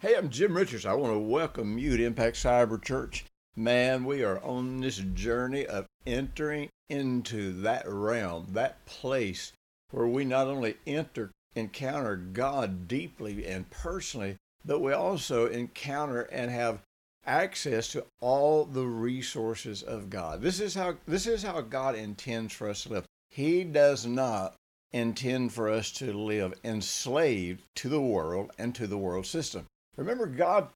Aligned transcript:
Hey, 0.00 0.14
I'm 0.14 0.30
Jim 0.30 0.56
Richards. 0.56 0.86
I 0.86 0.92
want 0.92 1.12
to 1.12 1.18
welcome 1.18 1.76
you 1.76 1.96
to 1.96 2.04
Impact 2.04 2.36
Cyber 2.36 2.80
Church. 2.80 3.24
Man, 3.56 4.04
we 4.04 4.22
are 4.22 4.40
on 4.44 4.80
this 4.80 4.98
journey 4.98 5.66
of 5.66 5.88
entering 6.06 6.68
into 6.88 7.52
that 7.62 7.82
realm, 7.84 8.46
that 8.52 8.86
place 8.86 9.52
where 9.90 10.06
we 10.06 10.24
not 10.24 10.46
only 10.46 10.76
enter, 10.86 11.32
encounter 11.56 12.14
God 12.14 12.86
deeply 12.86 13.44
and 13.44 13.68
personally, 13.70 14.36
but 14.64 14.78
we 14.78 14.92
also 14.92 15.46
encounter 15.46 16.20
and 16.30 16.48
have 16.52 16.84
access 17.26 17.88
to 17.88 18.04
all 18.20 18.66
the 18.66 18.86
resources 18.86 19.82
of 19.82 20.10
God. 20.10 20.42
This 20.42 20.60
is 20.60 20.76
how 20.76 20.94
this 21.08 21.26
is 21.26 21.42
how 21.42 21.60
God 21.60 21.96
intends 21.96 22.52
for 22.52 22.68
us 22.68 22.84
to 22.84 22.90
live. 22.90 23.06
He 23.30 23.64
does 23.64 24.06
not 24.06 24.54
intend 24.92 25.52
for 25.52 25.68
us 25.68 25.90
to 25.94 26.12
live 26.12 26.54
enslaved 26.62 27.64
to 27.74 27.88
the 27.88 28.00
world 28.00 28.52
and 28.58 28.76
to 28.76 28.86
the 28.86 28.96
world 28.96 29.26
system. 29.26 29.66
Remember, 29.98 30.26
God 30.26 30.68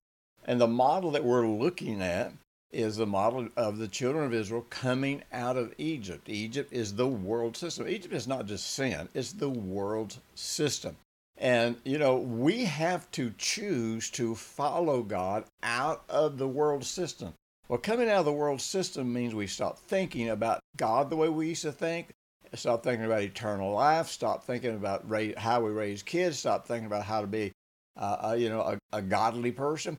and 0.45 0.61
the 0.61 0.67
model 0.67 1.13
that 1.13 1.25
we're 1.25 1.47
looking 1.47 2.03
at 2.03 2.33
is 2.73 2.97
the 2.97 3.07
model 3.07 3.49
of 3.57 3.79
the 3.79 3.87
children 3.87 4.25
of 4.25 4.35
Israel 4.35 4.67
coming 4.69 5.23
out 5.33 5.57
of 5.57 5.73
Egypt. 5.79 6.29
Egypt 6.29 6.73
is 6.73 6.97
the 6.97 7.07
world 7.07 7.57
system. 7.57 7.87
Egypt 7.87 8.13
is 8.13 8.27
not 8.27 8.47
just 8.47 8.73
sin, 8.73 9.09
it's 9.15 9.33
the 9.33 9.49
world 9.49 10.17
system. 10.35 10.97
And, 11.39 11.77
you 11.85 11.99
know, 11.99 12.17
we 12.17 12.65
have 12.65 13.09
to 13.13 13.33
choose 13.39 14.11
to 14.11 14.35
follow 14.35 15.03
God 15.03 15.45
out 15.63 16.03
of 16.09 16.37
the 16.37 16.49
world 16.49 16.85
system. 16.85 17.33
Well, 17.69 17.79
coming 17.79 18.09
out 18.09 18.21
of 18.21 18.25
the 18.25 18.33
world 18.33 18.61
system 18.61 19.13
means 19.13 19.37
we 19.37 19.47
stop 19.47 19.79
thinking 19.79 20.31
about 20.31 20.61
God 20.77 21.11
the 21.11 21.17
way 21.17 21.29
we 21.29 21.51
used 21.51 21.63
to 21.63 21.73
think, 21.73 22.11
stop 22.55 22.83
thinking 22.83 23.07
about 23.07 23.23
eternal 23.23 23.73
life, 23.73 24.09
stop 24.09 24.43
thinking 24.45 24.75
about 24.75 25.05
how 25.39 25.61
we 25.61 25.71
raise 25.71 26.03
kids, 26.03 26.41
stop 26.41 26.67
thinking 26.67 26.87
about 26.87 27.05
how 27.05 27.21
to 27.21 27.29
be 27.29 27.53
uh, 27.97 28.37
you 28.39 28.49
know, 28.49 28.61
a, 28.61 28.79
a 28.93 29.03
godly 29.03 29.53
person. 29.53 29.97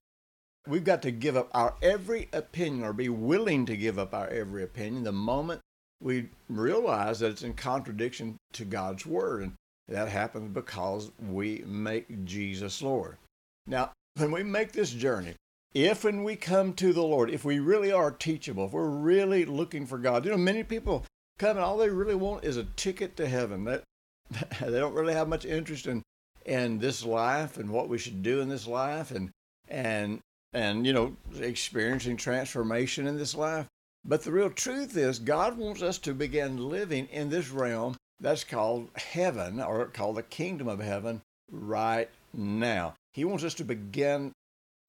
We've 0.67 0.83
got 0.83 1.01
to 1.01 1.11
give 1.11 1.35
up 1.35 1.49
our 1.53 1.75
every 1.81 2.29
opinion 2.31 2.83
or 2.85 2.93
be 2.93 3.09
willing 3.09 3.65
to 3.65 3.75
give 3.75 3.99
up 3.99 4.13
our 4.13 4.27
every 4.27 4.63
opinion 4.63 5.03
the 5.03 5.11
moment 5.11 5.61
we 6.01 6.29
realize 6.49 7.19
that 7.19 7.31
it's 7.31 7.43
in 7.43 7.53
contradiction 7.53 8.37
to 8.53 8.65
God's 8.65 9.05
word. 9.05 9.43
And 9.43 9.53
that 9.87 10.09
happens 10.09 10.53
because 10.53 11.11
we 11.29 11.63
make 11.65 12.25
Jesus 12.25 12.81
Lord. 12.81 13.17
Now, 13.65 13.91
when 14.15 14.31
we 14.31 14.43
make 14.43 14.71
this 14.71 14.91
journey, 14.91 15.35
if 15.73 16.03
when 16.03 16.23
we 16.23 16.35
come 16.35 16.73
to 16.73 16.93
the 16.93 17.01
Lord, 17.01 17.29
if 17.31 17.43
we 17.43 17.59
really 17.59 17.91
are 17.91 18.11
teachable, 18.11 18.65
if 18.65 18.73
we're 18.73 18.87
really 18.87 19.45
looking 19.45 19.85
for 19.85 19.97
God, 19.97 20.25
you 20.25 20.31
know, 20.31 20.37
many 20.37 20.63
people 20.63 21.05
come 21.39 21.57
and 21.57 21.65
all 21.65 21.77
they 21.77 21.89
really 21.89 22.15
want 22.15 22.43
is 22.43 22.57
a 22.57 22.65
ticket 22.75 23.15
to 23.17 23.27
heaven. 23.27 23.63
That 23.63 23.83
they 24.61 24.79
don't 24.79 24.93
really 24.93 25.13
have 25.13 25.27
much 25.27 25.45
interest 25.45 25.87
in 25.87 26.03
in 26.45 26.79
this 26.79 27.05
life 27.05 27.57
and 27.57 27.69
what 27.69 27.89
we 27.89 27.97
should 27.97 28.21
do 28.21 28.41
in 28.41 28.49
this 28.49 28.67
life 28.67 29.11
and 29.11 29.31
and 29.67 30.19
and 30.53 30.85
you 30.85 30.93
know 30.93 31.15
experiencing 31.39 32.17
transformation 32.17 33.07
in 33.07 33.17
this 33.17 33.35
life. 33.35 33.67
But 34.05 34.23
the 34.23 34.31
real 34.31 34.49
truth 34.49 34.97
is 34.97 35.19
god 35.19 35.57
wants 35.57 35.81
us 35.81 35.97
to 35.99 36.13
begin 36.13 36.69
living 36.69 37.07
in 37.07 37.29
this 37.29 37.49
realm 37.49 37.95
that's 38.19 38.43
called 38.43 38.89
heaven 38.95 39.61
or 39.61 39.85
called 39.87 40.17
the 40.17 40.23
kingdom 40.23 40.67
of 40.67 40.79
heaven 40.79 41.21
right 41.51 42.09
now. 42.33 42.95
He 43.13 43.25
wants 43.25 43.43
us 43.43 43.53
to 43.55 43.65
begin 43.65 44.31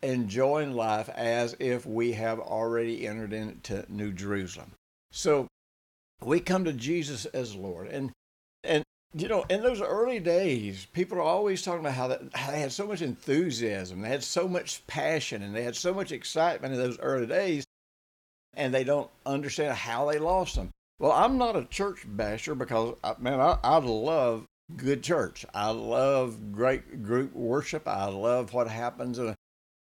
enjoying 0.02 0.72
life 0.72 1.08
as 1.10 1.56
if 1.58 1.86
we 1.86 2.12
have 2.12 2.38
already 2.38 3.06
entered 3.06 3.32
into 3.32 3.84
new 3.88 4.12
jerusalem. 4.12 4.72
So 5.12 5.46
we 6.22 6.40
come 6.40 6.64
to 6.64 6.72
jesus 6.72 7.26
as 7.26 7.54
lord. 7.54 7.88
And 7.88 8.12
and 8.62 8.82
you 9.16 9.28
know, 9.28 9.44
in 9.48 9.62
those 9.62 9.80
early 9.80 10.18
days, 10.18 10.86
people 10.92 11.18
are 11.18 11.22
always 11.22 11.62
talking 11.62 11.80
about 11.80 11.94
how, 11.94 12.08
that, 12.08 12.22
how 12.34 12.50
they 12.50 12.58
had 12.58 12.72
so 12.72 12.86
much 12.86 13.00
enthusiasm, 13.00 14.00
they 14.00 14.08
had 14.08 14.24
so 14.24 14.48
much 14.48 14.84
passion, 14.88 15.42
and 15.42 15.54
they 15.54 15.62
had 15.62 15.76
so 15.76 15.94
much 15.94 16.10
excitement 16.10 16.74
in 16.74 16.80
those 16.80 16.98
early 16.98 17.26
days, 17.26 17.64
and 18.54 18.74
they 18.74 18.82
don't 18.82 19.10
understand 19.24 19.76
how 19.76 20.10
they 20.10 20.18
lost 20.18 20.56
them. 20.56 20.70
Well, 20.98 21.12
I'm 21.12 21.38
not 21.38 21.56
a 21.56 21.64
church 21.64 22.04
basher 22.06 22.54
because, 22.56 22.96
uh, 23.04 23.14
man, 23.18 23.40
I, 23.40 23.58
I 23.62 23.76
love 23.78 24.46
good 24.76 25.02
church. 25.02 25.46
I 25.54 25.70
love 25.70 26.52
great 26.52 27.04
group 27.04 27.34
worship. 27.34 27.86
I 27.86 28.06
love 28.06 28.52
what 28.52 28.68
happens 28.68 29.18
in 29.18 29.28
a, 29.28 29.36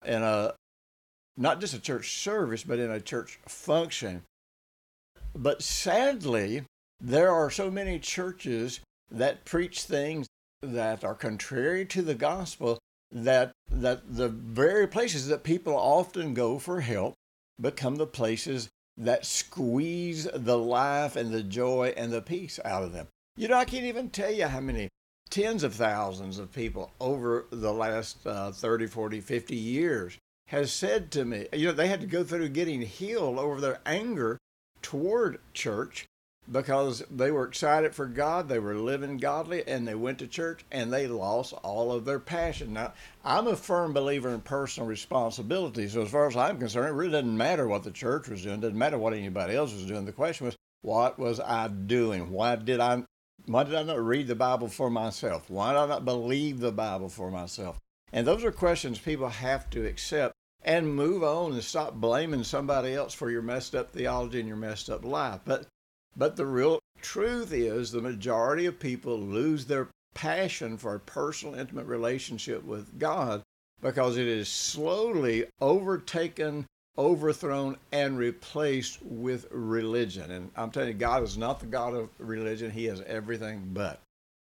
in 0.05 0.23
a 0.23 0.55
not 1.37 1.61
just 1.61 1.75
a 1.75 1.81
church 1.81 2.19
service, 2.19 2.63
but 2.63 2.79
in 2.79 2.91
a 2.91 3.01
church 3.01 3.39
function. 3.47 4.23
But 5.35 5.63
sadly, 5.63 6.65
there 7.01 7.33
are 7.33 7.51
so 7.51 7.71
many 7.71 7.99
churches 7.99 8.81
that 9.11 9.45
preach 9.45 9.83
things 9.83 10.27
that 10.63 11.05
are 11.05 11.15
contrary 11.15 11.85
to 11.87 12.03
the 12.03 12.15
gospel 12.15 12.79
that 13.11 13.53
that 13.71 14.17
the 14.17 14.29
very 14.29 14.87
places 14.87 15.29
that 15.29 15.43
people 15.43 15.75
often 15.75 16.35
go 16.35 16.59
for 16.59 16.81
help 16.81 17.15
become 17.61 17.97
the 17.97 18.07
places 18.07 18.69
that 18.97 19.25
squeeze 19.25 20.29
the 20.35 20.59
life 20.59 21.17
and 21.17 21.33
the 21.33 21.43
joy 21.43 21.95
and 21.97 22.13
the 22.13 22.21
peace 22.21 22.59
out 22.65 22.83
of 22.83 22.93
them. 22.93 23.07
You 23.37 23.49
know, 23.49 23.57
I 23.57 23.65
can't 23.65 23.85
even 23.85 24.11
tell 24.11 24.33
you 24.33 24.47
how 24.47 24.61
many 24.61 24.89
tens 25.31 25.63
of 25.63 25.75
thousands 25.75 26.39
of 26.39 26.53
people 26.53 26.91
over 27.01 27.47
the 27.51 27.73
last 27.73 28.27
uh, 28.27 28.51
30, 28.51 28.87
40, 28.87 29.21
50 29.21 29.55
years 29.55 30.19
has 30.49 30.73
said 30.73 31.11
to 31.13 31.25
me, 31.25 31.47
you 31.53 31.67
know, 31.67 31.73
they 31.73 31.89
had 31.89 32.01
to 32.01 32.07
go 32.07 32.25
through 32.25 32.49
getting 32.49 32.83
healed 32.83 33.39
over 33.39 33.61
their 33.61 33.81
anger 33.87 34.39
toward 34.83 35.39
church 35.53 36.07
because 36.51 37.03
they 37.11 37.31
were 37.31 37.47
excited 37.47 37.95
for 37.95 38.07
God, 38.07 38.49
they 38.49 38.59
were 38.59 38.75
living 38.75 39.19
godly, 39.19 39.67
and 39.67 39.87
they 39.87 39.95
went 39.95 40.19
to 40.21 40.27
church 40.27 40.65
and 40.71 40.93
they 40.93 41.07
lost 41.07 41.53
all 41.63 41.93
of 41.93 42.05
their 42.05 42.19
passion. 42.19 42.73
Now, 42.73 42.93
I'm 43.25 43.47
a 43.47 43.57
firm 43.57 43.93
believer 43.93 44.31
in 44.31 44.41
personal 44.41 44.89
responsibility. 44.89 45.89
So, 45.89 46.03
as 46.03 46.11
far 46.11 46.27
as 46.27 46.37
I'm 46.37 46.59
concerned, 46.59 46.89
it 46.89 46.93
really 46.93 47.13
didn't 47.13 47.37
matter 47.37 47.67
what 47.67 47.83
the 47.83 47.91
church 47.91 48.29
was 48.29 48.43
doing, 48.43 48.57
it 48.57 48.61
doesn't 48.63 48.79
matter 48.79 48.99
what 48.99 49.13
anybody 49.13 49.55
else 49.55 49.73
was 49.73 49.87
doing. 49.87 50.05
The 50.05 50.13
question 50.13 50.47
was, 50.47 50.57
what 50.83 51.19
was 51.19 51.41
I 51.41 51.69
doing? 51.69 52.31
Why 52.31 52.57
did 52.57 52.81
I? 52.81 53.05
Why 53.47 53.65
did 53.65 53.75
I 53.75 53.83
not 53.83 54.05
read 54.05 54.27
the 54.27 54.35
Bible 54.35 54.69
for 54.69 54.91
myself? 54.91 55.49
Why 55.49 55.73
did 55.73 55.79
I 55.79 55.87
not 55.87 56.05
believe 56.05 56.61
the 56.61 56.73
Bible 56.73 57.09
for 57.09 57.31
myself? 57.31 57.79
And 58.13 58.27
those 58.27 58.45
are 58.45 58.53
questions 58.53 58.99
people 58.99 59.29
have 59.29 59.71
to 59.71 59.87
accept 59.87 60.35
and 60.63 60.95
move 60.95 61.23
on 61.23 61.53
and 61.53 61.63
stop 61.63 61.95
blaming 61.95 62.45
somebody 62.45 62.95
else 62.95 63.15
for 63.15 63.31
your 63.31 63.43
messed 63.43 63.75
up 63.75 63.91
theology 63.91 64.41
and 64.41 64.49
your 64.49 64.57
messed 64.57 64.91
up 64.91 65.05
life. 65.05 65.41
But 65.45 65.67
but 66.17 66.37
the 66.37 66.47
real 66.47 66.81
truth 67.01 67.53
is 67.53 67.91
the 67.91 68.01
majority 68.01 68.67
of 68.67 68.81
people 68.81 69.19
lose 69.19 69.67
their 69.67 69.89
passion 70.15 70.77
for 70.77 70.95
a 70.95 71.01
personal, 71.01 71.55
intimate 71.55 71.87
relationship 71.87 72.65
with 72.65 72.99
God 72.99 73.43
because 73.81 74.17
it 74.17 74.27
is 74.27 74.49
slowly 74.49 75.47
overtaken, 75.61 76.67
overthrown, 76.97 77.77
and 77.93 78.19
replaced 78.19 79.01
with 79.03 79.47
religion. 79.51 80.31
And 80.31 80.51
I'm 80.57 80.71
telling 80.71 80.89
you, 80.89 80.95
God 80.95 81.23
is 81.23 81.39
not 81.39 81.61
the 81.61 81.67
God 81.67 81.95
of 81.95 82.09
religion, 82.19 82.71
He 82.71 82.87
is 82.87 83.01
everything 83.03 83.71
but. 83.73 84.01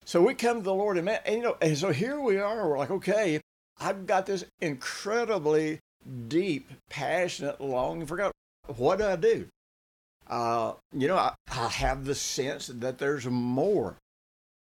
So 0.05 0.23
we 0.23 0.35
come 0.35 0.59
to 0.59 0.63
the 0.63 0.75
Lord, 0.75 0.97
and, 0.99 1.07
man, 1.07 1.19
and 1.27 1.37
you 1.37 1.43
know, 1.43 1.57
and 1.61 1.77
so 1.77 1.91
here 1.91 2.21
we 2.21 2.39
are. 2.39 2.69
We're 2.69 2.79
like, 2.79 2.93
okay, 2.93 3.41
I've 3.81 4.07
got 4.07 4.27
this 4.27 4.45
incredibly 4.61 5.81
deep, 6.29 6.71
passionate 6.89 7.61
longing 7.61 8.07
for 8.07 8.17
God. 8.17 8.31
What 8.77 8.99
do 8.99 9.07
I 9.07 9.17
do? 9.17 9.49
Uh, 10.29 10.73
you 10.93 11.09
know, 11.09 11.17
I, 11.17 11.35
I 11.51 11.69
have 11.69 12.05
the 12.05 12.15
sense 12.15 12.67
that 12.69 12.99
there's 12.99 13.27
more. 13.27 13.97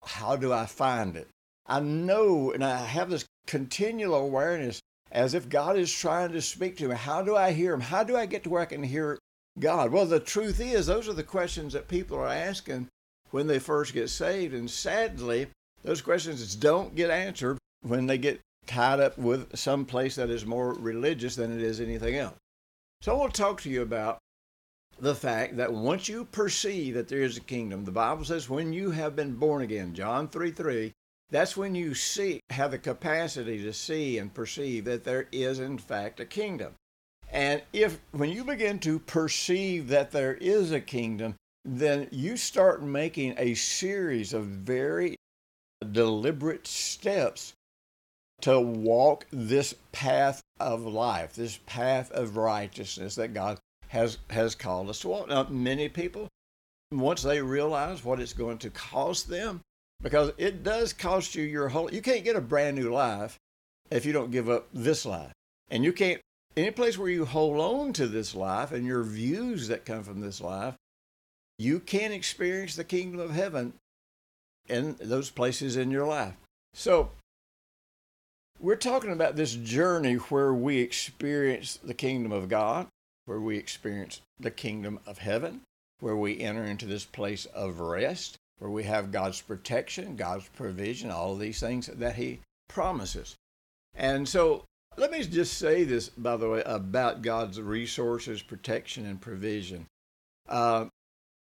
How 0.04 0.36
do 0.36 0.54
I 0.54 0.66
find 0.66 1.16
it? 1.16 1.28
I 1.66 1.80
know, 1.80 2.52
and 2.52 2.64
I 2.64 2.78
have 2.78 3.10
this 3.10 3.26
continual 3.48 4.16
awareness 4.16 4.80
as 5.12 5.34
if 5.34 5.50
God 5.50 5.78
is 5.78 5.92
trying 5.92 6.32
to 6.34 6.42
speak 6.42 6.78
to 6.78 6.88
me. 6.88 6.96
How 6.96 7.22
do 7.22 7.36
I 7.36 7.52
hear 7.52 7.74
Him? 7.74 7.82
How 7.82 8.04
do 8.04 8.16
I 8.16 8.26
get 8.26 8.44
to 8.44 8.50
where 8.50 8.62
I 8.62 8.66
can 8.66 8.84
hear 8.84 9.18
God? 9.60 9.92
Well, 9.92 10.06
the 10.06 10.20
truth 10.20 10.60
is, 10.60 10.86
those 10.86 11.08
are 11.08 11.14
the 11.14 11.24
questions 11.24 11.74
that 11.74 11.88
people 11.88 12.18
are 12.18 12.28
asking 12.28 12.88
when 13.32 13.48
they 13.48 13.60
first 13.60 13.94
get 13.94 14.10
saved. 14.10 14.54
And 14.54 14.70
sadly, 14.70 15.48
those 15.84 16.02
questions 16.02 16.56
don't 16.56 16.96
get 16.96 17.10
answered 17.10 17.58
when 17.82 18.06
they 18.08 18.18
get 18.18 18.42
tied 18.68 19.00
up 19.00 19.18
with 19.18 19.56
some 19.58 19.86
place 19.86 20.16
that 20.16 20.30
is 20.30 20.46
more 20.46 20.74
religious 20.74 21.36
than 21.36 21.52
it 21.52 21.62
is 21.62 21.80
anything 21.80 22.16
else. 22.16 22.36
So 23.02 23.14
I 23.14 23.20
want 23.20 23.34
to 23.34 23.42
talk 23.42 23.62
to 23.62 23.70
you 23.70 23.82
about 23.82 24.18
the 25.00 25.16
fact 25.16 25.58
that 25.58 25.74
once 25.74 26.08
you 26.08 26.26
perceive 26.26 26.94
that 26.96 27.08
there 27.08 27.22
is 27.22 27.38
a 27.38 27.42
kingdom, 27.42 27.86
the 27.86 27.92
Bible 27.92 28.26
says 28.26 28.50
when 28.50 28.74
you 28.74 28.92
have 28.92 29.16
been 29.16 29.36
born 29.36 29.62
again, 29.62 29.94
John 29.94 30.28
3 30.28 30.52
3, 30.52 30.94
that's 31.30 31.58
when 31.58 31.76
you 31.76 31.96
see, 31.96 32.40
have 32.50 32.72
the 32.72 32.78
capacity 32.78 33.62
to 33.64 33.74
see 33.74 34.18
and 34.18 34.34
perceive 34.34 34.86
that 34.86 35.04
there 35.04 35.28
is 35.32 35.60
in 35.60 35.78
fact 35.78 36.20
a 36.20 36.26
kingdom. 36.26 36.76
And 37.32 37.62
if 37.74 38.00
when 38.12 38.30
you 38.30 38.44
begin 38.44 38.80
to 38.80 39.00
perceive 39.00 39.88
that 39.90 40.12
there 40.12 40.36
is 40.36 40.72
a 40.72 40.80
kingdom, 40.80 41.36
then 41.66 42.08
you 42.12 42.38
start 42.38 42.84
making 42.84 43.34
a 43.38 43.56
series 43.56 44.34
of 44.34 44.46
very 44.46 45.18
deliberate 45.92 46.68
steps 46.68 47.54
to 48.42 48.60
walk 48.60 49.26
this 49.32 49.74
path 49.92 50.42
of 50.60 50.86
life, 50.86 51.34
this 51.34 51.60
path 51.66 52.12
of 52.12 52.38
righteousness 52.38 53.16
that 53.16 53.34
God 53.34 53.60
has 53.96 54.18
has 54.30 54.54
called 54.54 54.90
us 54.90 55.00
to 55.00 55.08
walk. 55.08 55.30
Now, 55.30 55.48
many 55.50 55.90
people, 55.90 56.28
once 56.92 57.24
they 57.24 57.42
realize 57.42 58.04
what 58.04 58.20
it's 58.20 58.34
going 58.34 58.60
to 58.60 58.70
cost 58.70 59.28
them, 59.30 59.62
because 60.04 60.32
it 60.38 60.64
does 60.64 60.94
cost 60.94 61.34
you 61.34 61.44
your 61.44 61.70
whole. 61.70 61.92
You 61.92 62.02
can't 62.02 62.24
get 62.24 62.36
a 62.36 62.42
brand 62.42 62.78
new 62.78 62.92
life 62.92 63.38
if 63.90 64.06
you 64.06 64.14
don't 64.14 64.32
give 64.32 64.50
up 64.50 64.68
this 64.74 65.06
life, 65.06 65.32
and 65.70 65.84
you 65.84 65.94
can't 65.94 66.22
any 66.58 66.72
place 66.72 66.98
where 66.98 67.10
you 67.10 67.26
hold 67.26 67.60
on 67.60 67.94
to 67.94 68.08
this 68.08 68.36
life 68.36 68.72
and 68.72 68.86
your 68.86 69.04
views 69.04 69.68
that 69.68 69.86
come 69.86 70.04
from 70.04 70.22
this 70.22 70.40
life. 70.40 70.76
You 71.58 71.80
can't 71.80 72.14
experience 72.14 72.76
the 72.76 72.84
kingdom 72.84 73.20
of 73.20 73.32
heaven 73.32 73.74
in 74.68 74.96
those 75.00 75.30
places 75.30 75.78
in 75.78 75.92
your 75.92 76.06
life. 76.06 76.34
So 76.74 77.12
we're 78.60 78.76
talking 78.76 79.12
about 79.12 79.36
this 79.36 79.54
journey 79.54 80.16
where 80.16 80.54
we 80.54 80.80
experience 80.80 81.78
the 81.84 81.94
kingdom 81.94 82.32
of 82.32 82.50
God, 82.50 82.88
where 83.26 83.40
we 83.40 83.58
experience 83.58 84.22
the 84.40 84.52
kingdom 84.52 85.00
of 85.06 85.18
heaven, 85.18 85.62
where 86.00 86.16
we 86.16 86.40
enter 86.40 86.64
into 86.64 86.86
this 86.86 87.06
place 87.06 87.46
of 87.48 87.80
rest, 87.80 88.38
where 88.60 88.72
we 88.72 88.84
have 88.84 89.12
God's 89.12 89.42
protection, 89.42 90.16
God's 90.16 90.48
provision, 90.50 91.12
all 91.12 91.34
of 91.34 91.40
these 91.40 91.60
things 91.60 91.88
that 91.88 92.16
He 92.16 92.40
promises. 92.68 93.36
And 93.94 94.28
so 94.28 94.64
let 94.98 95.12
me 95.12 95.24
just 95.24 95.58
say 95.58 95.84
this, 95.84 96.10
by 96.10 96.38
the 96.38 96.50
way, 96.50 96.64
about 96.66 97.22
God's 97.22 97.60
resources, 97.60 98.42
protection, 98.42 99.06
and 99.06 99.20
provision. 99.20 99.88
Uh, 100.48 100.86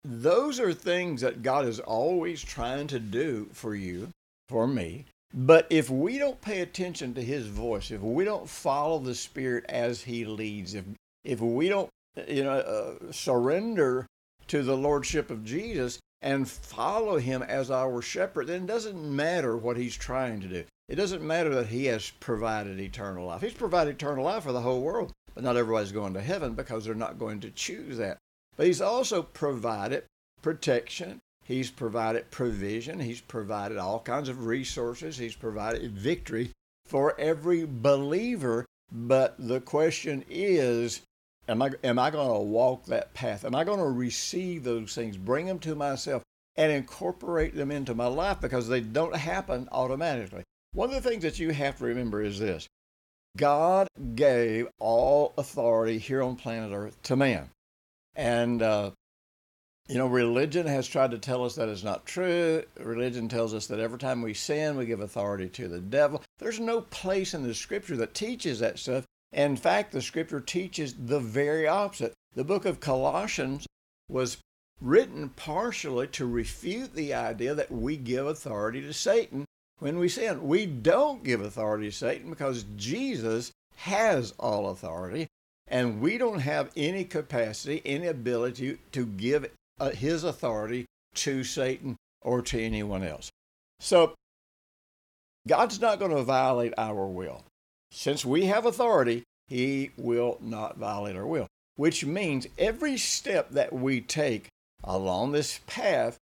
those 0.05 0.61
are 0.61 0.73
things 0.73 1.21
that 1.23 1.43
God 1.43 1.67
is 1.67 1.81
always 1.81 2.43
trying 2.43 2.87
to 2.89 2.99
do 2.99 3.49
for 3.53 3.75
you, 3.75 4.09
for 4.49 4.67
me. 4.67 5.07
But 5.33 5.67
if 5.69 5.91
we 5.91 6.19
don't 6.19 6.41
pay 6.41 6.61
attention 6.61 7.15
to 7.15 7.23
His 7.23 7.47
voice, 7.47 7.91
if 7.91 8.01
we 8.01 8.25
don't 8.25 8.49
follow 8.49 8.99
the 8.99 9.15
Spirit 9.15 9.65
as 9.69 10.03
He 10.03 10.25
leads, 10.25 10.75
if 10.75 10.85
if 11.25 11.41
we 11.41 11.69
don't, 11.69 11.91
you 12.29 12.45
know, 12.45 12.53
uh, 12.59 13.13
surrender 13.13 14.07
to 14.49 14.63
the 14.63 14.77
lordship 14.77 15.31
of 15.31 15.45
Jesus 15.45 15.99
and 16.23 16.49
follow 16.49 17.19
Him 17.19 17.43
as 17.43 17.71
our 17.71 18.01
shepherd, 18.03 18.47
then 18.47 18.63
it 18.63 18.67
doesn't 18.67 19.17
matter 19.17 19.57
what 19.57 19.77
He's 19.77 19.97
trying 19.97 20.41
to 20.41 20.49
do. 20.49 20.65
It 20.89 20.97
doesn't 20.97 21.23
matter 21.23 21.55
that 21.55 21.69
He 21.69 21.87
has 21.87 22.11
provided 22.21 22.79
eternal 22.79 23.27
life. 23.27 23.41
He's 23.41 23.55
provided 23.55 23.95
eternal 23.95 24.25
life 24.25 24.43
for 24.45 24.53
the 24.53 24.61
whole 24.61 24.83
world, 24.83 25.13
but 25.35 25.45
not 25.45 25.57
everybody's 25.57 25.93
going 25.93 26.15
to 26.15 26.21
heaven 26.21 26.55
because 26.55 26.85
they're 26.85 26.95
not 26.95 27.19
going 27.19 27.41
to 27.41 27.51
choose 27.51 27.99
that. 27.99 28.19
But 28.57 28.67
He's 28.67 28.81
also 28.83 29.23
provided 29.23 30.05
protection 30.43 31.21
He's 31.45 31.71
provided 31.71 32.31
provision. 32.31 33.01
He's 33.01 33.21
provided 33.21 33.77
all 33.77 34.01
kinds 34.01 34.31
of 34.31 34.47
resources. 34.47 35.19
He's 35.19 35.37
provided 35.37 35.93
victory 35.93 36.51
for 36.87 37.19
every 37.21 37.67
believer. 37.67 38.65
But 38.91 39.37
the 39.39 39.61
question 39.61 40.25
is, 40.31 41.03
am 41.49 41.63
I, 41.63 41.71
am 41.83 41.99
I 41.99 42.11
going 42.11 42.29
to 42.29 42.45
walk 42.45 42.87
that 42.87 43.15
path? 43.15 43.45
Am 43.45 43.55
I 43.55 43.65
going 43.65 43.79
to 43.79 43.85
receive 43.85 44.65
those 44.65 44.95
things, 44.95 45.17
bring 45.17 45.47
them 45.47 45.59
to 45.61 45.75
myself, 45.75 46.23
and 46.57 46.71
incorporate 46.71 47.55
them 47.55 47.71
into 47.71 47.95
my 47.95 48.07
life 48.07 48.41
because 48.41 48.69
they 48.69 48.81
don't 48.81 49.17
happen 49.17 49.69
automatically? 49.73 50.45
One 50.73 50.93
of 50.93 51.03
the 51.03 51.09
things 51.09 51.23
that 51.23 51.39
you 51.39 51.51
have 51.51 51.79
to 51.79 51.85
remember 51.85 52.23
is 52.23 52.39
this 52.39 52.69
God 53.37 53.89
gave 54.15 54.69
all 54.79 55.35
authority 55.37 55.99
here 55.99 56.23
on 56.23 56.37
planet 56.37 56.73
Earth 56.73 57.01
to 57.05 57.17
man. 57.17 57.51
And 58.17 58.63
uh, 58.63 58.91
you 59.89 59.99
know, 59.99 60.07
religion 60.07 60.67
has 60.67 60.89
tried 60.89 61.11
to 61.11 61.19
tell 61.19 61.45
us 61.45 61.57
that 61.57 61.69
is 61.69 61.85
not 61.85 62.07
true. 62.07 62.63
Religion 62.79 63.29
tells 63.29 63.53
us 63.53 63.67
that 63.67 63.81
every 63.81 63.99
time 63.99 64.23
we 64.23 64.33
sin, 64.33 64.77
we 64.77 64.87
give 64.87 65.01
authority 65.01 65.49
to 65.51 65.69
the 65.69 65.81
devil. 65.81 66.23
There's 66.39 66.61
no 66.61 66.81
place 66.81 67.35
in 67.35 67.43
the 67.43 67.55
scripture 67.55 67.97
that 67.99 68.15
teaches 68.15 68.61
that 68.61 68.79
stuff. 68.79 69.05
In 69.35 69.57
fact, 69.57 69.91
the 69.91 70.01
scripture 70.01 70.41
teaches 70.41 70.95
the 70.95 71.19
very 71.19 71.67
opposite. 71.67 72.15
The 72.35 72.45
book 72.45 72.65
of 72.65 72.79
Colossians 72.79 73.67
was 74.09 74.39
written 74.81 75.31
partially 75.31 76.07
to 76.09 76.27
refute 76.27 76.95
the 76.95 77.15
idea 77.15 77.55
that 77.55 77.71
we 77.71 77.97
give 77.97 78.27
authority 78.27 78.81
to 78.83 78.93
Satan 78.93 79.45
when 79.81 79.99
we 79.99 80.09
sin. 80.09 80.47
We 80.47 80.67
don't 80.67 81.25
give 81.25 81.41
authority 81.41 81.87
to 81.87 81.97
Satan 81.97 82.31
because 82.31 82.65
Jesus 82.77 83.51
has 83.77 84.33
all 84.39 84.71
authority, 84.71 85.27
and 85.67 86.01
we 86.01 86.17
don't 86.17 86.41
have 86.41 86.71
any 86.77 87.05
capacity, 87.05 87.83
any 87.85 88.07
ability 88.07 88.79
to 88.93 89.05
give 89.05 89.51
uh, 89.81 89.91
his 89.91 90.23
authority 90.23 90.87
to 91.15 91.43
Satan 91.43 91.97
or 92.23 92.41
to 92.43 92.61
anyone 92.61 93.03
else. 93.03 93.31
So, 93.81 94.15
God's 95.49 95.81
not 95.81 95.99
going 95.99 96.13
to 96.13 96.23
violate 96.23 96.73
our 96.79 97.07
will. 97.07 97.43
Since 97.97 98.25
we 98.25 98.47
have 98.47 98.67
authority, 98.67 99.23
he 99.47 99.93
will 99.97 100.37
not 100.41 100.77
violate 100.77 101.15
our 101.15 101.29
will, 101.29 101.47
which 101.77 102.05
means 102.05 102.49
every 102.59 102.97
step 102.97 103.51
that 103.51 103.73
we 103.73 104.01
take 104.01 104.49
along 104.83 105.31
this 105.31 105.61
path 105.69 106.19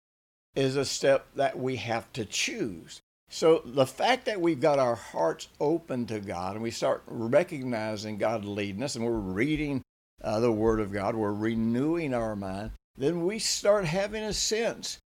is 0.53 0.75
a 0.75 0.83
step 0.83 1.27
that 1.35 1.57
we 1.57 1.77
have 1.77 2.11
to 2.11 2.25
choose. 2.25 2.99
So 3.29 3.61
the 3.63 3.85
fact 3.85 4.25
that 4.25 4.41
we've 4.41 4.59
got 4.59 4.79
our 4.79 4.95
hearts 4.95 5.47
open 5.61 6.05
to 6.07 6.19
God 6.19 6.55
and 6.55 6.61
we 6.61 6.71
start 6.71 7.03
recognizing 7.07 8.17
God 8.17 8.43
leading 8.43 8.83
us 8.83 8.97
and 8.97 9.05
we're 9.05 9.13
reading 9.13 9.81
uh, 10.21 10.41
the 10.41 10.51
Word 10.51 10.81
of 10.81 10.91
God, 10.91 11.15
we're 11.15 11.31
renewing 11.31 12.13
our 12.13 12.35
mind, 12.35 12.71
then 12.97 13.25
we 13.25 13.39
start 13.39 13.85
having 13.85 14.25
a 14.25 14.33
sense. 14.33 14.97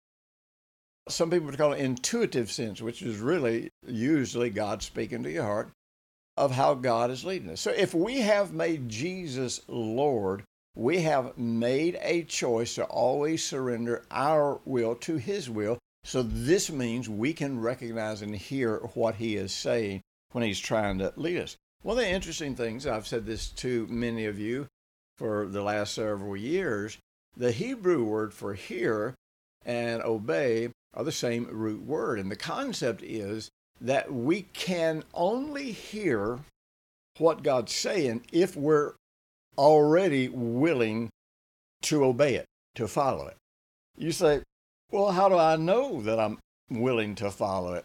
Some 1.10 1.30
people 1.30 1.48
would 1.48 1.58
call 1.58 1.74
it 1.74 1.80
intuitive 1.80 2.50
sense, 2.50 2.80
which 2.80 3.02
is 3.02 3.18
really 3.18 3.68
usually 3.86 4.48
God 4.48 4.82
speaking 4.82 5.22
to 5.24 5.30
your 5.30 5.44
heart 5.44 5.68
of 6.36 6.52
how 6.52 6.74
God 6.74 7.10
is 7.10 7.24
leading 7.24 7.50
us. 7.50 7.60
So 7.60 7.70
if 7.70 7.94
we 7.94 8.20
have 8.20 8.52
made 8.52 8.88
Jesus 8.88 9.60
Lord, 9.68 10.44
we 10.74 11.02
have 11.02 11.38
made 11.38 11.98
a 12.02 12.24
choice 12.24 12.74
to 12.74 12.84
always 12.84 13.44
surrender 13.44 14.04
our 14.10 14.60
will 14.64 14.96
to 14.96 15.16
His 15.16 15.48
will. 15.48 15.78
So 16.02 16.22
this 16.22 16.70
means 16.70 17.08
we 17.08 17.32
can 17.32 17.60
recognize 17.60 18.22
and 18.22 18.34
hear 18.34 18.78
what 18.94 19.16
He 19.16 19.36
is 19.36 19.52
saying 19.52 20.02
when 20.32 20.44
He's 20.44 20.60
trying 20.60 20.98
to 20.98 21.12
lead 21.16 21.38
us. 21.38 21.56
One 21.82 21.98
of 21.98 22.04
the 22.04 22.10
interesting 22.10 22.56
things, 22.56 22.86
I've 22.86 23.06
said 23.06 23.26
this 23.26 23.48
to 23.48 23.86
many 23.88 24.26
of 24.26 24.38
you 24.38 24.66
for 25.16 25.46
the 25.46 25.62
last 25.62 25.94
several 25.94 26.36
years, 26.36 26.98
the 27.36 27.52
Hebrew 27.52 28.02
word 28.04 28.32
for 28.32 28.54
hear 28.54 29.14
and 29.64 30.02
obey 30.02 30.70
are 30.94 31.04
the 31.04 31.12
same 31.12 31.46
root 31.46 31.82
word. 31.82 32.18
And 32.18 32.30
the 32.30 32.36
concept 32.36 33.02
is 33.02 33.50
that 33.80 34.12
we 34.12 34.42
can 34.52 35.04
only 35.12 35.72
hear 35.72 36.40
what 37.18 37.42
God's 37.42 37.72
saying 37.72 38.24
if 38.32 38.56
we're 38.56 38.94
already 39.56 40.28
willing 40.28 41.10
to 41.82 42.04
obey 42.04 42.34
it, 42.34 42.46
to 42.74 42.88
follow 42.88 43.26
it. 43.26 43.36
You 43.96 44.12
say, 44.12 44.42
well, 44.90 45.12
how 45.12 45.28
do 45.28 45.36
I 45.36 45.56
know 45.56 46.00
that 46.02 46.18
I'm 46.18 46.38
willing 46.70 47.14
to 47.16 47.30
follow 47.30 47.74
it 47.74 47.84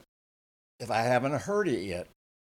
if 0.79 0.89
I 0.89 1.01
haven't 1.01 1.41
heard 1.41 1.67
it 1.67 1.83
yet? 1.83 2.07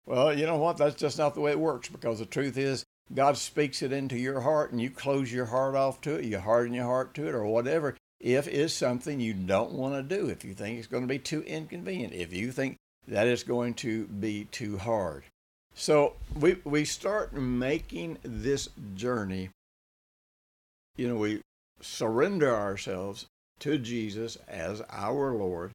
Well, 0.06 0.38
you 0.38 0.46
know 0.46 0.58
what? 0.58 0.78
That's 0.78 0.96
just 0.96 1.18
not 1.18 1.34
the 1.34 1.42
way 1.42 1.52
it 1.52 1.60
works 1.60 1.90
because 1.90 2.20
the 2.20 2.26
truth 2.26 2.58
is 2.58 2.84
God 3.14 3.38
speaks 3.38 3.82
it 3.82 3.92
into 3.92 4.18
your 4.18 4.42
heart 4.42 4.72
and 4.72 4.82
you 4.82 4.90
close 4.90 5.32
your 5.32 5.46
heart 5.46 5.76
off 5.76 6.02
to 6.02 6.16
it, 6.16 6.26
you 6.26 6.40
harden 6.40 6.74
your 6.74 6.86
heart 6.86 7.14
to 7.16 7.28
it, 7.28 7.36
or 7.36 7.46
whatever, 7.46 7.96
if 8.20 8.48
it's 8.48 8.74
something 8.74 9.20
you 9.20 9.34
don't 9.34 9.74
want 9.74 9.94
to 9.94 10.18
do, 10.18 10.30
if 10.30 10.44
you 10.44 10.54
think 10.54 10.78
it's 10.78 10.88
going 10.88 11.04
to 11.04 11.08
be 11.08 11.20
too 11.20 11.44
inconvenient, 11.44 12.14
if 12.14 12.34
you 12.34 12.52
think 12.52 12.78
that 13.08 13.28
it's 13.28 13.44
going 13.44 13.74
to 13.76 14.06
be 14.08 14.46
too 14.46 14.78
hard. 14.78 15.24
So 15.74 16.14
we, 16.40 16.58
we 16.64 16.86
start 16.86 17.34
making 17.34 18.18
this 18.24 18.70
journey, 18.96 19.50
you 20.96 21.08
know, 21.08 21.18
we 21.18 21.42
surrender 21.82 22.56
ourselves 22.56 23.26
to 23.60 23.78
Jesus 23.78 24.38
as 24.48 24.82
our 24.90 25.34
Lord. 25.34 25.72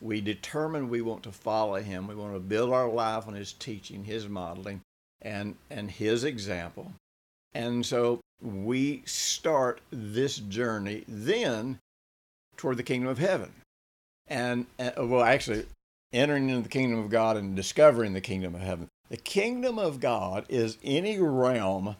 We 0.00 0.20
determine 0.20 0.88
we 0.88 1.02
want 1.02 1.22
to 1.24 1.32
follow 1.32 1.76
him. 1.76 2.06
We 2.06 2.14
want 2.14 2.34
to 2.34 2.40
build 2.40 2.72
our 2.72 2.88
life 2.88 3.28
on 3.28 3.34
his 3.34 3.52
teaching, 3.52 4.04
his 4.04 4.28
modeling 4.28 4.80
and 5.22 5.56
and 5.70 5.90
his 5.90 6.24
example. 6.24 6.92
And 7.54 7.86
so 7.86 8.20
we 8.42 9.02
start 9.06 9.80
this 9.90 10.36
journey 10.36 11.04
then 11.06 11.78
toward 12.56 12.76
the 12.76 12.82
kingdom 12.82 13.08
of 13.08 13.18
heaven. 13.18 13.52
And, 14.26 14.66
and 14.78 15.10
well 15.10 15.22
actually 15.22 15.66
entering 16.14 16.48
into 16.48 16.62
the 16.62 16.68
kingdom 16.68 16.98
of 16.98 17.10
God 17.10 17.36
and 17.36 17.56
discovering 17.56 18.12
the 18.12 18.20
kingdom 18.20 18.54
of 18.54 18.60
heaven. 18.60 18.88
The 19.10 19.16
kingdom 19.16 19.78
of 19.78 20.00
God 20.00 20.46
is 20.48 20.78
any 20.82 21.18
realm 21.18 21.96